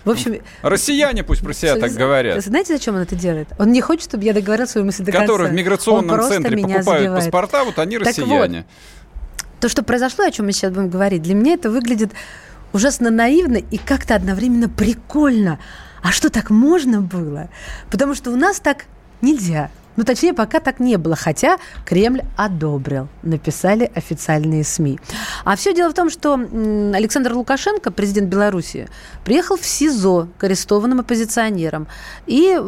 [0.06, 2.44] В общем, Россияне пусть про себя так говорят.
[2.44, 3.48] Знаете, зачем он это делает?
[3.58, 5.26] Он не хочет, чтобы я договорила свою мысль до конца.
[5.26, 7.24] Которые в Он миграционном просто центре покупают задевает.
[7.24, 8.66] паспорта, вот они Так россияне.
[9.62, 12.12] То, что произошло, о чем мы сейчас будем говорить, для меня это выглядит
[12.74, 15.60] ужасно наивно и как-то одновременно прикольно.
[16.02, 17.50] А что так можно было?
[17.90, 18.86] Потому что у нас так
[19.22, 19.72] нельзя.
[19.96, 25.00] Ну, точнее, пока так не было, хотя Кремль одобрил, написали официальные СМИ.
[25.46, 28.88] А все дело в том, что Александр Лукашенко, президент Беларуси,
[29.24, 31.88] приехал в СИЗО к арестованным оппозиционерам.
[32.26, 32.60] И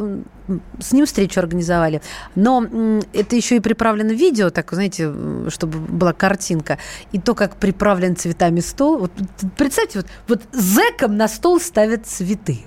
[0.80, 2.02] с ним встречу организовали.
[2.36, 2.66] Но
[3.14, 5.12] это еще и приправлено видео, так, знаете,
[5.50, 6.78] чтобы была картинка.
[7.12, 9.00] И то, как приправлен цветами стол.
[9.00, 9.12] Вот,
[9.58, 12.66] представьте, вот, вот зэкам на стол ставят цветы.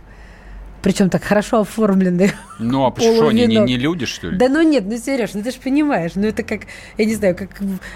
[0.82, 2.32] Причем так хорошо оформленные.
[2.58, 4.36] Ну а почему они не, не люди, что ли?
[4.38, 6.62] Да ну нет, ну Сереж, ну ты же понимаешь, ну это как,
[6.96, 7.50] я не знаю, как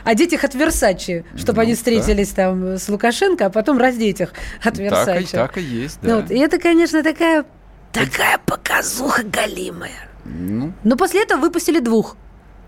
[0.05, 1.77] одеть их от Версачи, чтобы Ну, они да.
[1.77, 5.33] встретились там с Лукашенко, а потом раздеть их от так, и, Версачи.
[5.33, 6.17] так и есть, Ну да.
[6.23, 7.45] вот, и это, конечно, такая,
[7.93, 10.09] такая показуха галимая.
[10.25, 12.17] Ну, Но после этого выпустили двух,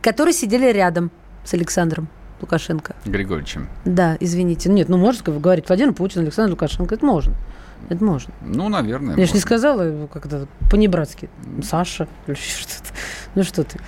[0.03, 1.11] которые сидели рядом
[1.45, 2.09] с Александром
[2.41, 2.95] Лукашенко.
[3.05, 3.69] Григорьевичем.
[3.85, 4.69] Да, извините.
[4.69, 6.95] Нет, ну можно говорить Владимир Путин, Александр Лукашенко.
[6.95, 7.35] Это можно.
[7.89, 8.33] Это можно.
[8.43, 9.11] Ну, наверное.
[9.17, 9.41] Я же не можно.
[9.41, 11.29] сказала его как-то по-небратски.
[11.63, 12.91] Саша или что-то.
[13.35, 13.79] Ну что ты.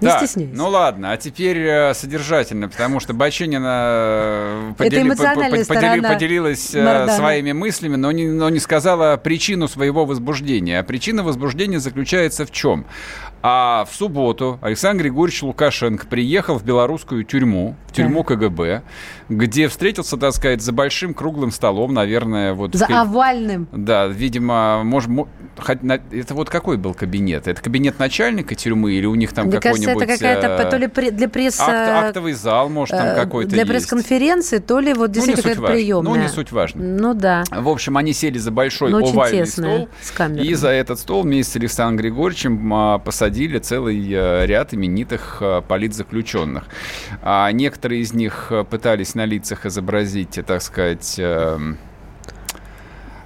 [0.00, 0.54] Не Так, стесняйся.
[0.54, 6.84] Ну ладно, а теперь э, содержательно, потому что Баченина э, Это эмоциональная сторона поделилась э,
[6.84, 7.16] Мардана.
[7.16, 10.80] своими мыслями, но не, но не сказала причину своего возбуждения.
[10.80, 12.84] А причина возбуждения заключается в чем?
[13.48, 18.82] А в субботу Александр Григорьевич Лукашенко приехал в белорусскую тюрьму, в тюрьму КГБ,
[19.28, 22.74] где встретился, так сказать, за большим круглым столом, наверное, вот...
[22.74, 23.68] в За ка- овальным.
[23.70, 25.08] да, видимо, может,
[26.10, 27.46] это вот какой был кабинет?
[27.46, 30.02] Это кабинет начальника тюрьмы или у них там кажется, какой-нибудь...
[30.02, 31.60] это какая-то э, то ли для пресс...
[31.60, 35.54] акт- актовый зал, может, там э, какой-то Для пресс-конференции, то ли вот Ну, действительно суть
[35.54, 36.14] какая-то приемная.
[36.14, 36.82] Ну, не суть важно.
[36.82, 37.44] Ну да.
[37.52, 39.88] В общем, они сели за большой Но очень овальный стол,
[40.36, 42.98] и за этот стол вместе с Александром Григорьевичем а,
[43.36, 46.64] посадили целый э, ряд именитых а, политзаключенных.
[47.20, 51.76] А некоторые из них а, пытались на лицах изобразить, э, так сказать, эм,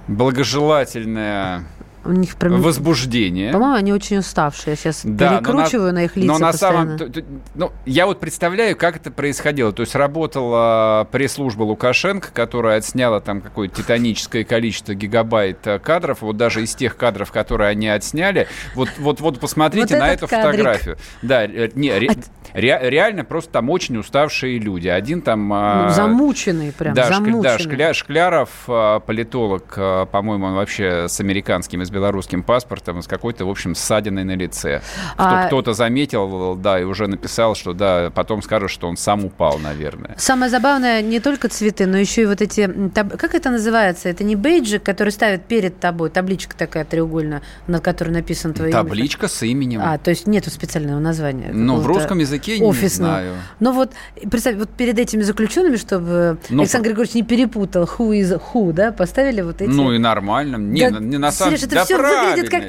[0.09, 1.63] благожелательное
[2.03, 2.61] У них прям...
[2.61, 3.51] возбуждение.
[3.51, 4.71] По-моему, они очень уставшие.
[4.71, 6.97] Я сейчас Да, но на- перекручиваю на, их лица Но на постоянно.
[6.97, 7.13] самом...
[7.55, 9.71] Ну, я вот представляю, как это происходило.
[9.71, 16.21] То есть работала пресс-служба Лукашенко, которая отсняла там какое-то титаническое количество гигабайт э, кадров.
[16.21, 18.47] Вот даже из тех кадров, которые они отсняли.
[18.75, 20.51] Вот, вот, вот посмотрите Вот на эту кадрик.
[20.51, 20.97] фотографию.
[21.21, 22.09] Да, не, ре-
[22.53, 24.87] ре- реально просто там очень уставшие люди.
[24.87, 25.47] Один там...
[25.49, 27.41] Ну, а, замученные прям, да, замученные.
[27.43, 33.07] да, Шкля- Шкляров, а, политолог, а, по-моему, он вообще с американским с белорусским паспортом, с
[33.07, 34.81] какой-то, в общем, ссадиной на лице.
[35.17, 39.59] А- Кто-то заметил, да, и уже написал, что да, потом скажет, что он сам упал,
[39.59, 40.15] наверное.
[40.17, 42.65] Самое забавное не только цветы, но еще и вот эти...
[42.93, 44.07] таб- Как это называется?
[44.07, 48.81] Это не бейджик, который ставят перед тобой, табличка такая треугольная, на которой написано твое имя.
[48.83, 49.81] Табличка с именем.
[49.83, 51.51] А, то есть нету специального названия.
[51.53, 53.13] ну, в русском языке не офисного.
[53.15, 53.33] знаю.
[53.59, 53.91] Но вот,
[54.29, 58.91] представь, вот перед этими заключенными, чтобы Ну, Александр Григорьевич не перепутал who is who, да,
[58.93, 59.69] поставили вот эти...
[59.69, 60.55] Ну и нормально.
[60.55, 61.97] Не, Да, на- не на самом это да всё
[62.29, 62.63] выглядит как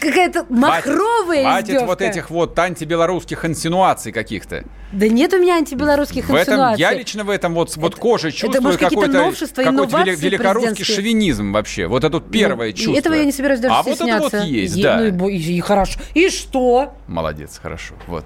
[0.00, 1.86] какая-то махровая Хватит издевка.
[1.86, 4.62] вот этих вот антибелорусских инсинуаций каких-то.
[4.92, 6.80] Да нет у меня антибелорусских В этом, инсинуаций.
[6.80, 11.88] я лично в этом вот, вот кожей чувствую может, какие-то какой-то, вели- великорусский шовинизм вообще.
[11.88, 12.96] Вот это вот первое Ну, чувство.
[12.98, 14.98] Этого я не собираюсь даже А вот это вот есть, да.
[15.12, 15.98] Ну и- и хорошо.
[16.14, 16.94] И что?
[17.08, 17.94] Молодец, хорошо.
[18.06, 18.24] Вот.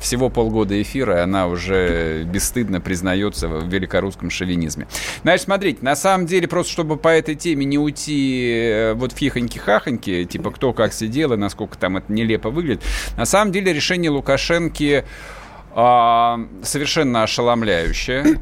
[0.00, 4.86] Всего полгода эфира, и она уже бесстыдно признается в великорусском шовинизме.
[5.22, 9.16] Значит, смотрите, на самом деле, просто чтобы по этой теме не уйти э, вот в
[9.16, 12.82] хихоньки-хахоньки, типа кто как сидел и насколько там это нелепо выглядит,
[13.16, 15.04] на самом деле решение Лукашенки
[15.72, 18.38] а, совершенно ошеломляющее.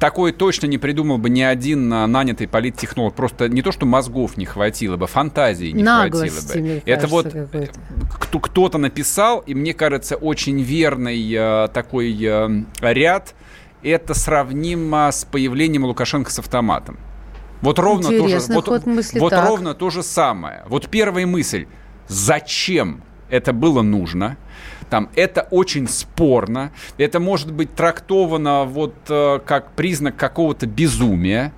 [0.00, 3.14] Такое точно не придумал бы ни один нанятый политтехнолог.
[3.14, 6.60] Просто не то, что мозгов не хватило бы, фантазии не Наглости, хватило бы.
[6.60, 7.72] мне Это вот кажется,
[8.20, 13.34] кто, кто-то написал, и мне кажется, очень верный э, такой э, ряд.
[13.82, 16.98] Это сравнимо с появлением Лукашенко с автоматом.
[17.60, 19.48] Вот ровно то же, Интересный вот, мысли, вот так.
[19.48, 20.64] ровно то же самое.
[20.68, 21.66] Вот первая мысль:
[22.08, 24.36] зачем это было нужно?
[24.90, 26.72] Там это очень спорно.
[26.98, 31.52] Это может быть трактовано вот э, как признак какого-то безумия.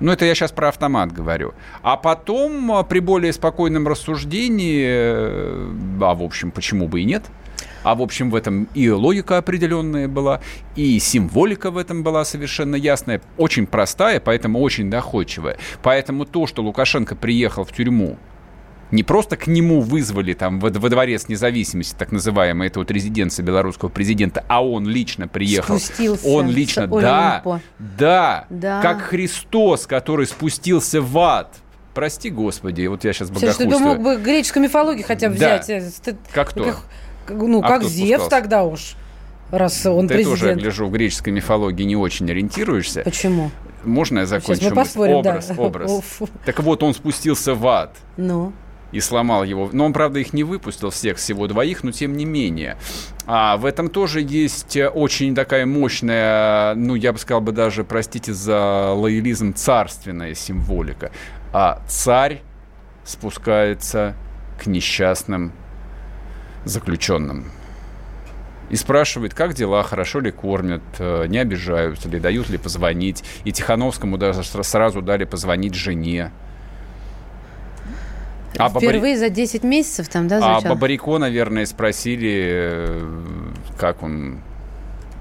[0.00, 1.52] Ну, это я сейчас про автомат говорю.
[1.82, 5.70] А потом, э, при более спокойном рассуждении, э,
[6.00, 7.24] а в общем, почему бы и нет,
[7.82, 10.40] а в общем в этом и логика определенная была,
[10.76, 15.58] и символика в этом была совершенно ясная, очень простая, поэтому очень доходчивая.
[15.82, 18.18] Поэтому то, что Лукашенко приехал в тюрьму,
[18.90, 23.44] не просто к нему вызвали там во, во дворец независимости, так называемый, это вот резиденция
[23.44, 25.78] белорусского президента, а он лично приехал.
[25.78, 27.42] Спустился Он лично, да,
[27.78, 28.80] да, Да.
[28.82, 31.54] как Христос, который спустился в ад.
[31.94, 33.94] Прости, Господи, вот я сейчас Слушай, ты богохульствую.
[33.96, 35.58] мог бы греческую мифологию хотя бы Да.
[35.58, 35.70] взять.
[35.70, 36.64] э, ты- Как кто?
[36.64, 38.94] Как, ну, А как Зевс тогда уж,
[39.50, 40.60] раз он Ты тоже, я президент.
[40.62, 43.02] гляжу, в греческой мифологии не очень ориентируешься.
[43.02, 43.50] Почему?
[43.82, 44.62] Можно я Сейчас закончу?
[44.62, 44.74] мы мысль?
[44.76, 45.54] поспорим, образ, да.
[45.62, 45.90] образ.
[46.44, 48.52] Так вот, он спустился в ад Ну,
[48.92, 49.70] и сломал его.
[49.72, 52.76] Но он, правда, их не выпустил всех, всего двоих, но тем не менее.
[53.26, 57.84] А в этом тоже есть э, очень такая мощная, ну, я бы сказал бы даже,
[57.84, 61.12] простите за лоялизм, царственная символика.
[61.52, 62.42] А царь
[63.04, 64.14] спускается
[64.62, 65.52] к несчастным
[66.64, 67.46] заключенным.
[68.70, 73.24] И спрашивает, как дела, хорошо ли кормят, э, не обижаются ли, дают ли позвонить.
[73.44, 76.30] И Тихановскому даже сра- сразу дали позвонить жене.
[78.58, 80.74] А Бабари- Впервые за 10 месяцев там, да, а звучал?
[80.74, 83.22] Бабарико, наверное, спросили, э,
[83.78, 84.40] как он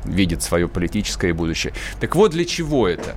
[0.05, 1.73] видит свое политическое будущее.
[1.99, 3.15] Так вот, для чего это?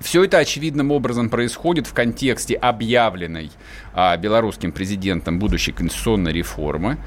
[0.00, 3.52] Все это очевидным образом происходит в контексте объявленной
[3.94, 6.98] а, белорусским президентом будущей конституционной реформы.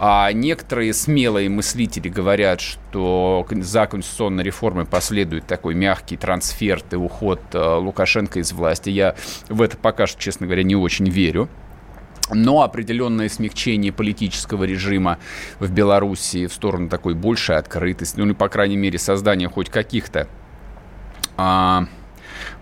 [0.00, 7.40] А некоторые смелые мыслители говорят, что за конституционной реформой последует такой мягкий трансфер и уход
[7.52, 8.90] а, Лукашенко из власти.
[8.90, 9.14] Я
[9.48, 11.48] в это пока что, честно говоря, не очень верю.
[12.34, 15.18] Но определенное смягчение политического режима
[15.58, 20.28] в Белоруссии в сторону такой большей открытости, ну или, по крайней мере, создания хоть каких-то
[21.36, 21.86] а,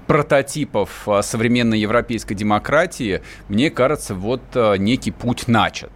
[0.06, 5.92] прототипов а, современной европейской демократии, мне кажется, вот а, некий путь начат.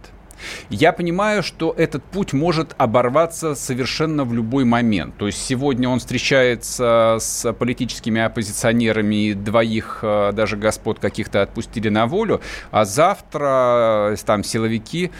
[0.69, 5.17] Я понимаю, что этот путь может оборваться совершенно в любой момент.
[5.17, 12.07] То есть сегодня он встречается с политическими оппозиционерами, двоих а, даже господ каких-то отпустили на
[12.07, 15.11] волю, а завтра э, там силовики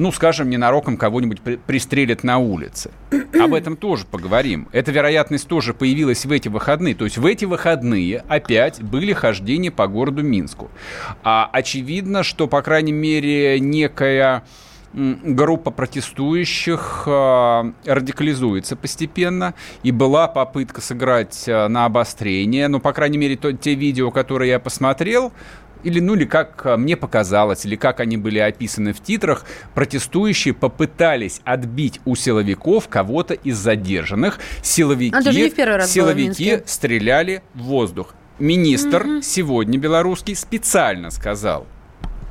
[0.00, 2.90] ну, скажем, ненароком кого-нибудь при- пристрелят на улице.
[3.38, 4.66] Об этом тоже поговорим.
[4.72, 6.94] Эта вероятность тоже появилась в эти выходные.
[6.94, 10.70] То есть в эти выходные опять были хождения по городу Минску.
[11.22, 14.42] А очевидно, что, по крайней мере, некая
[14.92, 23.18] группа протестующих э, радикализуется постепенно, и была попытка сыграть э, на обострение, но, по крайней
[23.18, 25.32] мере, то, те видео, которые я посмотрел,
[25.82, 30.54] или, ну, или как э, мне показалось, или как они были описаны в титрах, протестующие
[30.54, 34.38] попытались отбить у силовиков кого-то из задержанных.
[34.62, 38.14] Силовики, А, силовики стреляли в воздух.
[38.38, 41.66] Министр сегодня белорусский специально сказал,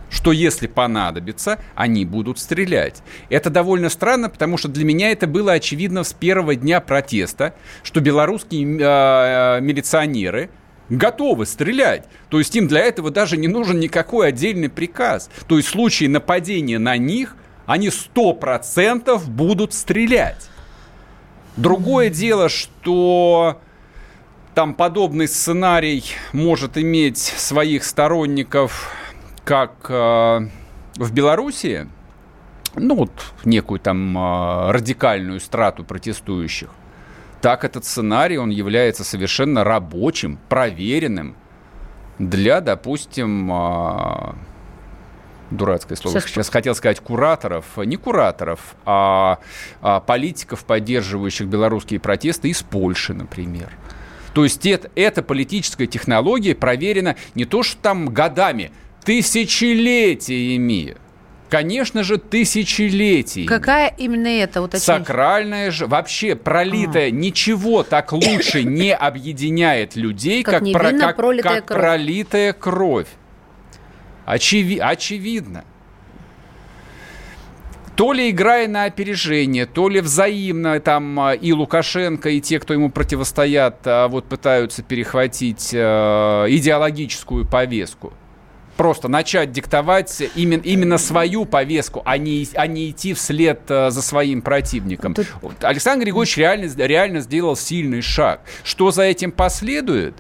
[0.10, 3.04] что если понадобится, они будут стрелять.
[3.30, 8.02] Это довольно странно, потому что для меня это было очевидно с первого дня протеста, что
[8.02, 10.50] белорусские э, милиционеры
[10.90, 12.06] готовы стрелять.
[12.30, 15.30] То есть им для этого даже не нужен никакой отдельный приказ.
[15.48, 20.50] То есть в случае нападения на них они 100% будут стрелять.
[21.56, 23.60] Другое дело, что
[24.56, 28.92] там подобный сценарий может иметь своих сторонников
[29.44, 30.48] как э,
[30.96, 31.88] в Белоруссии,
[32.76, 33.12] ну вот
[33.46, 36.70] некую там э, радикальную страту протестующих,
[37.42, 41.36] так этот сценарий, он является совершенно рабочим, проверенным
[42.18, 44.34] для, допустим, э,
[45.52, 49.40] дурацкое слово, Сейчас- сейчас хотел сказать кураторов, не кураторов, а,
[49.82, 53.70] а политиков, поддерживающих белорусские протесты из Польши, например.
[54.34, 58.72] То есть это, эта политическая технология проверена не то, что там годами,
[59.04, 60.98] тысячелетиями.
[61.50, 63.46] Конечно же, тысячелетий.
[63.46, 64.62] Какая именно это?
[64.62, 67.12] Вот Сакральная же, вообще пролитая, а.
[67.12, 71.66] ничего так лучше не объединяет людей, как, как, про, как, как кровь.
[71.66, 73.08] пролитая кровь.
[74.26, 75.64] Очеви, очевидно.
[77.96, 82.74] То ли играя на опережение, то ли взаимно там а, и Лукашенко, и те, кто
[82.74, 85.78] ему противостоят, а, вот пытаются перехватить э,
[86.48, 88.14] идеологическую повестку
[88.80, 94.02] просто начать диктовать именно, именно свою повестку, а не, а не идти вслед э, за
[94.02, 95.16] своим противником.
[95.16, 95.28] Тут...
[95.60, 98.40] Александр Григорьевич реально, реально сделал сильный шаг.
[98.64, 100.14] Что за этим последует?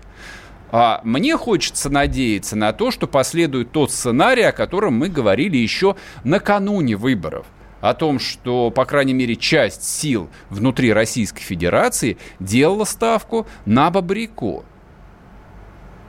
[0.74, 5.95] А мне хочется надеяться на то, что последует тот сценарий, о котором мы говорили еще
[6.26, 7.45] накануне выборов
[7.80, 14.66] о том, что, по крайней мере, часть сил внутри Российской Федерации делала ставку на Бабрико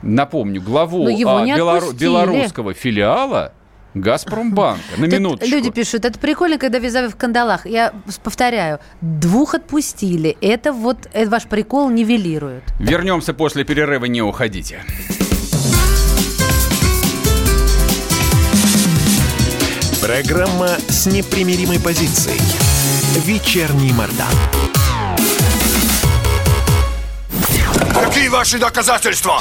[0.03, 1.11] напомню, главу а,
[1.47, 3.53] белору- белорусского филиала
[3.95, 4.83] Газпромбанка.
[4.99, 5.53] На минуточку.
[5.53, 7.67] Люди пишут, это прикольно, когда визавы в кандалах.
[7.67, 7.93] Я
[8.23, 10.37] повторяю, двух отпустили.
[10.41, 12.63] Это вот это ваш прикол нивелирует.
[12.79, 14.81] Вернемся после перерыва, не уходите.
[20.01, 22.41] Программа с непримиримой позицией.
[23.25, 24.27] Вечерний Мордан.
[27.95, 29.41] Какие ваши доказательства?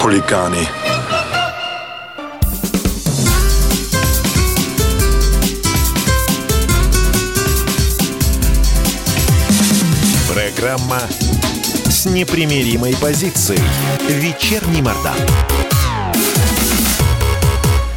[0.00, 0.66] хулиганы.
[10.32, 11.00] Программа
[11.90, 13.60] с непримиримой позицией.
[14.08, 15.16] Вечерний Мордан.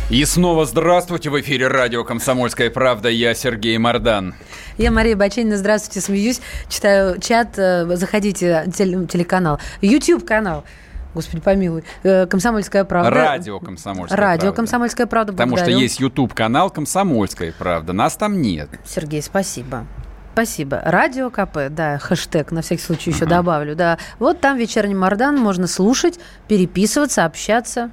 [0.09, 1.29] И снова здравствуйте.
[1.29, 3.07] В эфире радио «Комсомольская правда».
[3.07, 4.35] Я Сергей Мордан.
[4.77, 5.55] Я Мария Баченина.
[5.55, 6.01] Здравствуйте.
[6.01, 6.41] Смеюсь.
[6.67, 7.57] Читаю чат.
[7.57, 8.65] Э, заходите.
[8.75, 9.59] Телеканал.
[9.81, 10.65] YouTube-канал.
[11.13, 11.83] Господи, помилуй.
[12.03, 13.09] Э, Комсомольская правда.
[13.11, 14.55] Радио Комсомольская Радио правда.
[14.55, 15.33] Комсомольская правда.
[15.33, 15.75] Потому благодарю.
[15.75, 17.93] что есть YouTube-канал Комсомольская правда.
[17.93, 18.69] Нас там нет.
[18.85, 19.85] Сергей, спасибо.
[20.33, 20.81] Спасибо.
[20.83, 23.29] Радио КП, да, хэштег, на всякий случай еще uh-huh.
[23.29, 23.97] добавлю, да.
[24.17, 27.91] Вот там вечерний Мордан, можно слушать, переписываться, общаться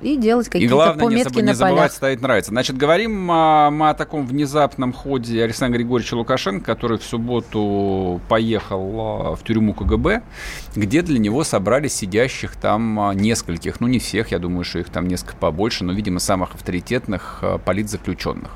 [0.00, 2.50] и делать какие-то пометки не, заб- не забывать ставить нравится.
[2.50, 9.32] Значит, говорим а, мы о таком внезапном ходе Александра Григорьевича Лукашенко, который в субботу поехал
[9.32, 10.22] а, в тюрьму КГБ,
[10.76, 14.90] где для него собрали сидящих там а, нескольких, ну не всех, я думаю, что их
[14.90, 18.50] там несколько побольше, но, видимо, самых авторитетных политзаключенных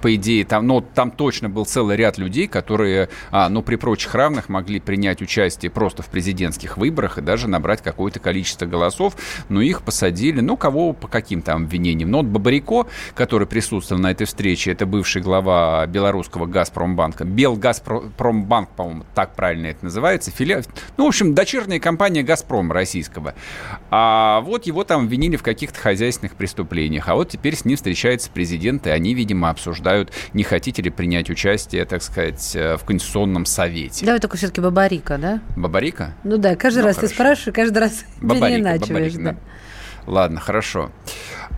[0.00, 4.14] по идее, там, ну, там точно был целый ряд людей, которые, а, ну, при прочих
[4.14, 9.16] равных могли принять участие просто в президентских выборах и даже набрать какое-то количество голосов,
[9.48, 12.10] но их посадили, ну, кого по каким там обвинениям.
[12.10, 19.04] Но вот Бабарико, который присутствовал на этой встрече, это бывший глава белорусского Газпромбанка, Белгазпромбанк, по-моему,
[19.14, 20.62] так правильно это называется, филиал,
[20.96, 23.34] ну, в общем, дочерняя компания Газпрома российского.
[23.90, 28.30] А вот его там обвинили в каких-то хозяйственных преступлениях, а вот теперь с ним встречается
[28.32, 32.84] президент, и они, видимо, обсуждают обсуждают, не хотите ли принять участие, так сказать, э, в
[32.84, 34.04] Конституционном совете.
[34.04, 35.40] Давай только все-таки Бабарика, да?
[35.56, 36.14] Бабарика?
[36.24, 37.08] Ну да, каждый ну, раз хорошо.
[37.08, 39.32] ты спрашиваешь, каждый раз Бабарика, Бабарика, да.
[39.32, 39.36] да.
[40.06, 40.90] Ладно, хорошо.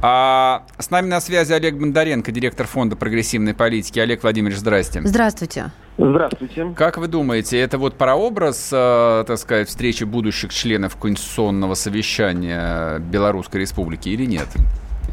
[0.03, 4.01] А, с нами на связи Олег Бондаренко, директор фонда прогрессивной политики.
[4.01, 5.01] Олег Владимирович, здрасте.
[5.05, 5.71] Здравствуйте.
[5.97, 6.75] Здравствуйте.
[6.77, 13.61] Как вы думаете, это вот прообраз, э, так сказать, встречи будущих членов Конституционного совещания Белорусской
[13.61, 14.49] Республики или нет?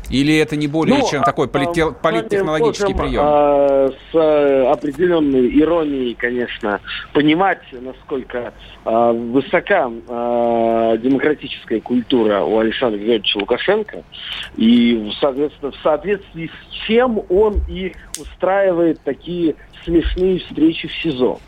[0.09, 3.21] Или это не более ну, чем такой полите- а, политтехнологический прием?
[3.23, 6.79] А, с а, определенной иронией, конечно,
[7.13, 8.53] понимать, насколько
[8.85, 14.03] а, высока а, демократическая культура у Александра Григорьевича Лукашенко,
[14.57, 19.55] и, соответственно, в соответствии с чем он и устраивает такие
[19.85, 21.39] смешные встречи в СИЗО.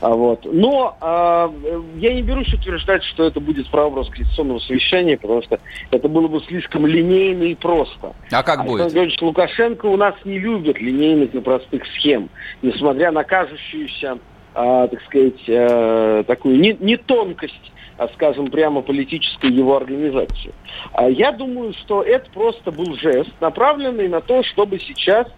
[0.00, 0.44] А, вот.
[0.44, 5.58] Но э, я не берусь утверждать, что это будет прообраз конституционного совещания, потому что
[5.90, 8.14] это было бы слишком линейно и просто.
[8.30, 8.86] А как Александр будет?
[8.86, 12.28] Григорьевич Лукашенко у нас не любит линейных и простых схем,
[12.62, 14.18] несмотря на кажущуюся,
[14.54, 20.52] э, так сказать, э, такую не, не тонкость а, скажем прямо, политической его организации.
[20.92, 25.28] А я думаю, что это просто был жест, направленный на то, чтобы сейчас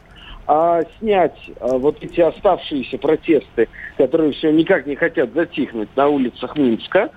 [0.47, 6.57] а, снять а, вот эти оставшиеся протесты, которые все никак не хотят затихнуть на улицах
[6.57, 7.11] Минска,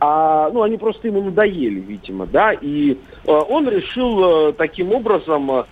[0.00, 5.50] а, ну, они просто ему надоели, видимо, да, и а, он решил а, таким образом
[5.50, 5.66] а,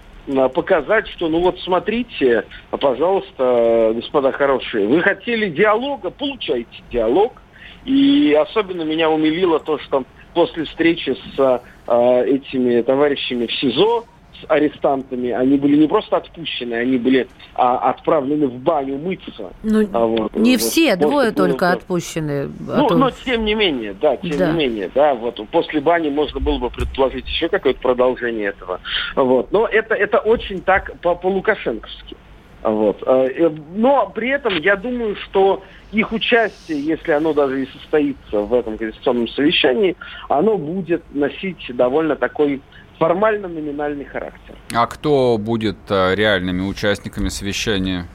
[0.49, 7.43] показать, что, ну вот смотрите, пожалуйста, господа хорошие, вы хотели диалога, получайте диалог,
[7.85, 10.05] и особенно меня умилило то, что
[10.35, 14.05] после встречи с э, этими товарищами в СИЗО,
[14.43, 19.53] с арестантами, они были не просто отпущены, они были а, отправлены в баню мыться.
[19.63, 22.51] Ну, а вот, не вот, все, двое было, только было, отпущены.
[22.69, 22.97] А ну, то...
[22.97, 24.51] но тем не менее, да, тем да.
[24.51, 28.81] не менее, да, вот после бани можно было бы предположить еще какое-то продолжение этого.
[29.17, 29.53] Вот.
[29.53, 32.17] Но это, это очень так по-лукашенковски.
[32.63, 33.03] Вот.
[33.07, 38.41] А, э, но при этом я думаю, что их участие, если оно даже и состоится
[38.41, 39.97] в этом конституционном совещании,
[40.29, 42.63] оно будет носить довольно такой
[43.03, 44.55] формально-номинальный характер.
[44.75, 48.07] А кто будет а, реальными участниками совещания?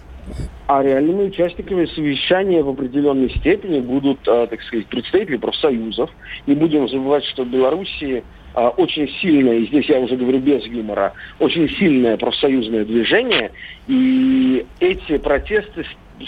[0.68, 6.10] А реальными участниками совещания в определенной степени будут, а, так сказать, представители профсоюзов.
[6.46, 8.24] Не будем забывать, что в Белоруссии
[8.54, 13.52] а, очень сильное, и здесь я уже говорю без юмора, очень сильное профсоюзное движение,
[13.88, 15.86] и эти протесты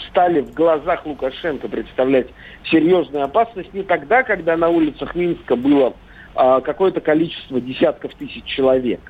[0.09, 2.27] стали в глазах Лукашенко представлять
[2.69, 5.93] серьезную опасность не тогда, когда на улицах Минска было
[6.61, 9.01] какое-то количество десятков тысяч человек.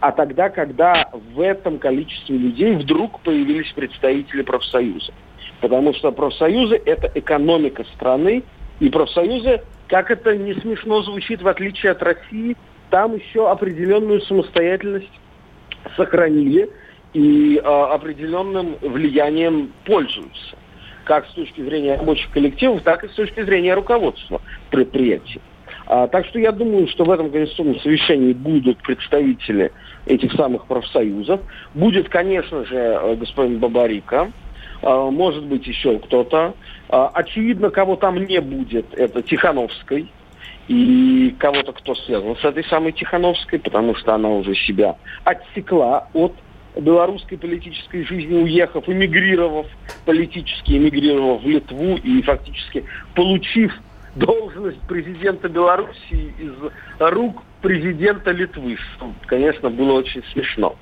[0.00, 5.12] А тогда, когда в этом количестве людей вдруг появились представители профсоюза.
[5.60, 8.42] Потому что профсоюзы– это экономика страны,
[8.80, 12.56] и профсоюзы, как это не смешно звучит, в отличие от России,
[12.90, 15.10] там еще определенную самостоятельность
[15.96, 16.68] сохранили
[17.14, 20.56] и э, определенным влиянием пользуются.
[21.04, 25.40] Как с точки зрения рабочих коллективов, так и с точки зрения руководства предприятий.
[25.86, 29.72] А, так что я думаю, что в этом конституционном совещании будут представители
[30.06, 31.40] этих самых профсоюзов.
[31.74, 34.30] Будет, конечно же, э, господин Бабарика,
[34.82, 36.54] а, может быть еще кто-то.
[36.88, 40.08] А, очевидно, кого там не будет, это Тихановской
[40.68, 46.32] и кого-то, кто связан с этой самой Тихановской, потому что она уже себя отсекла от
[46.76, 49.66] белорусской политической жизни, уехав, эмигрировав,
[50.04, 53.72] политически эмигрировав в Литву и фактически получив
[54.16, 56.52] должность президента Белоруссии из
[56.98, 60.76] рук президента Литвы, что, конечно, было очень смешно.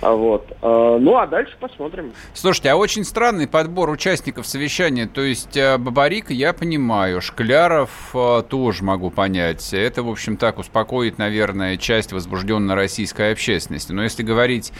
[0.00, 0.52] А вот.
[0.60, 2.12] А, ну, а дальше посмотрим.
[2.34, 5.06] Слушайте, а очень странный подбор участников совещания.
[5.06, 9.72] То есть э, Бабарик, я понимаю, Шкляров э, тоже могу понять.
[9.72, 13.92] Это, в общем, так успокоит, наверное, часть возбужденной российской общественности.
[13.92, 14.72] Но если говорить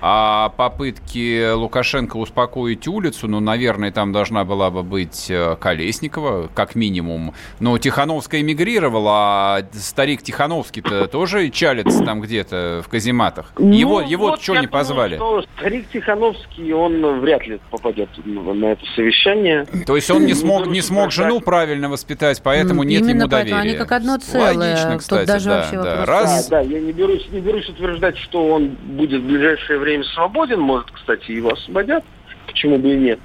[0.00, 6.74] а попытки Лукашенко успокоить улицу, ну, наверное, там должна была бы быть э, Колесникова, как
[6.74, 7.34] минимум.
[7.60, 13.52] Но Тихановская эмигрировала, а старик Тихановский-то тоже чалится там где-то в казематах.
[13.58, 15.16] Ну, его его вот что не позвали?
[15.16, 19.66] Думаю, что старик Тихановский, он вряд ли попадет на это совещание.
[19.86, 23.56] То есть он не смог, не смог жену правильно воспитать, поэтому нет Именно ему поэтому
[23.56, 23.70] доверия.
[23.70, 24.54] они как одно целое.
[24.54, 25.56] Логично, кстати, Тут даже да.
[25.56, 26.06] вообще да.
[26.06, 26.48] Раз...
[26.48, 30.04] Да, да, я не берусь, не берусь утверждать, что он будет в ближайшее время время
[30.04, 32.04] свободен, может, кстати, его освободят,
[32.46, 33.20] почему бы и нет.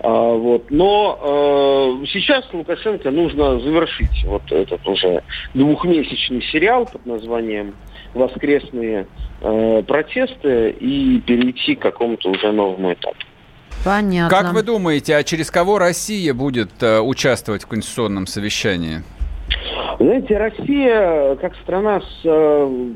[0.00, 0.70] А, вот.
[0.70, 5.22] Но э, сейчас Лукашенко нужно завершить вот этот уже
[5.54, 7.74] двухмесячный сериал под названием
[8.14, 9.06] «Воскресные
[9.40, 13.16] э, протесты» и перейти к какому-то уже новому этапу.
[13.84, 14.36] Понятно.
[14.36, 19.02] Как вы думаете, а через кого Россия будет э, участвовать в конституционном совещании?
[19.98, 22.90] Знаете, Россия, как страна с э,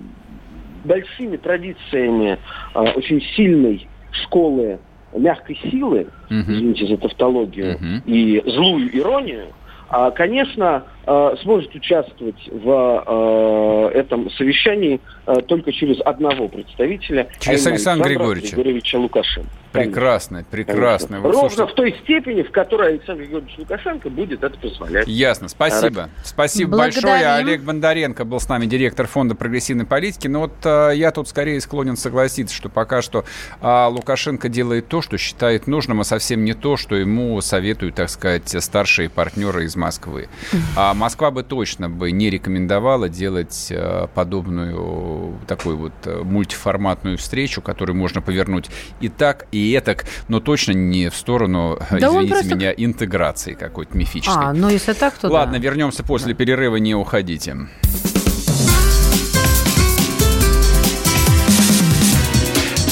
[0.85, 2.39] большими традициями
[2.74, 4.78] э, очень сильной школы
[5.12, 6.43] мягкой силы, uh-huh.
[6.43, 8.03] извините за тавтологию, uh-huh.
[8.07, 9.47] и злую иронию,
[9.89, 10.99] а, конечно, э,
[11.42, 15.01] сможет участвовать в э, этом совещании
[15.46, 18.57] только через одного представителя, через а Александра Григорьевича.
[18.57, 19.48] Григорьевича Лукашенко.
[19.72, 21.20] Прекрасно, прекрасно.
[21.20, 21.66] Ровно слушайте...
[21.66, 25.07] в той степени, в которой Александр Григорьевич Лукашенко будет это позволять.
[25.07, 26.03] Ясно, спасибо.
[26.03, 27.09] А, спасибо Благодарим.
[27.09, 27.34] большое.
[27.34, 30.26] Олег Бондаренко был с нами, директор Фонда прогрессивной политики.
[30.26, 33.24] Но вот а, я тут скорее склонен согласиться, что пока что
[33.61, 38.11] а, Лукашенко делает то, что считает нужным, а совсем не то, что ему советуют, так
[38.11, 40.28] сказать, старшие партнеры из Москвы.
[40.76, 47.62] А Москва бы точно бы не рекомендовала делать а, подобную такую вот а, мультиформатную встречу,
[47.62, 48.68] которую можно повернуть
[49.01, 52.55] и так, и и этак, но точно не в сторону, да извините просто...
[52.55, 54.43] меня, интеграции какой-то мифической.
[54.43, 55.59] А, ну если так, то Ладно, да.
[55.59, 56.38] вернемся после да.
[56.38, 57.57] перерыва, не уходите.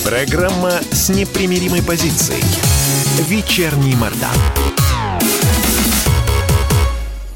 [0.04, 2.42] Программа с непримиримой позицией.
[3.28, 4.87] Вечерний Мордан.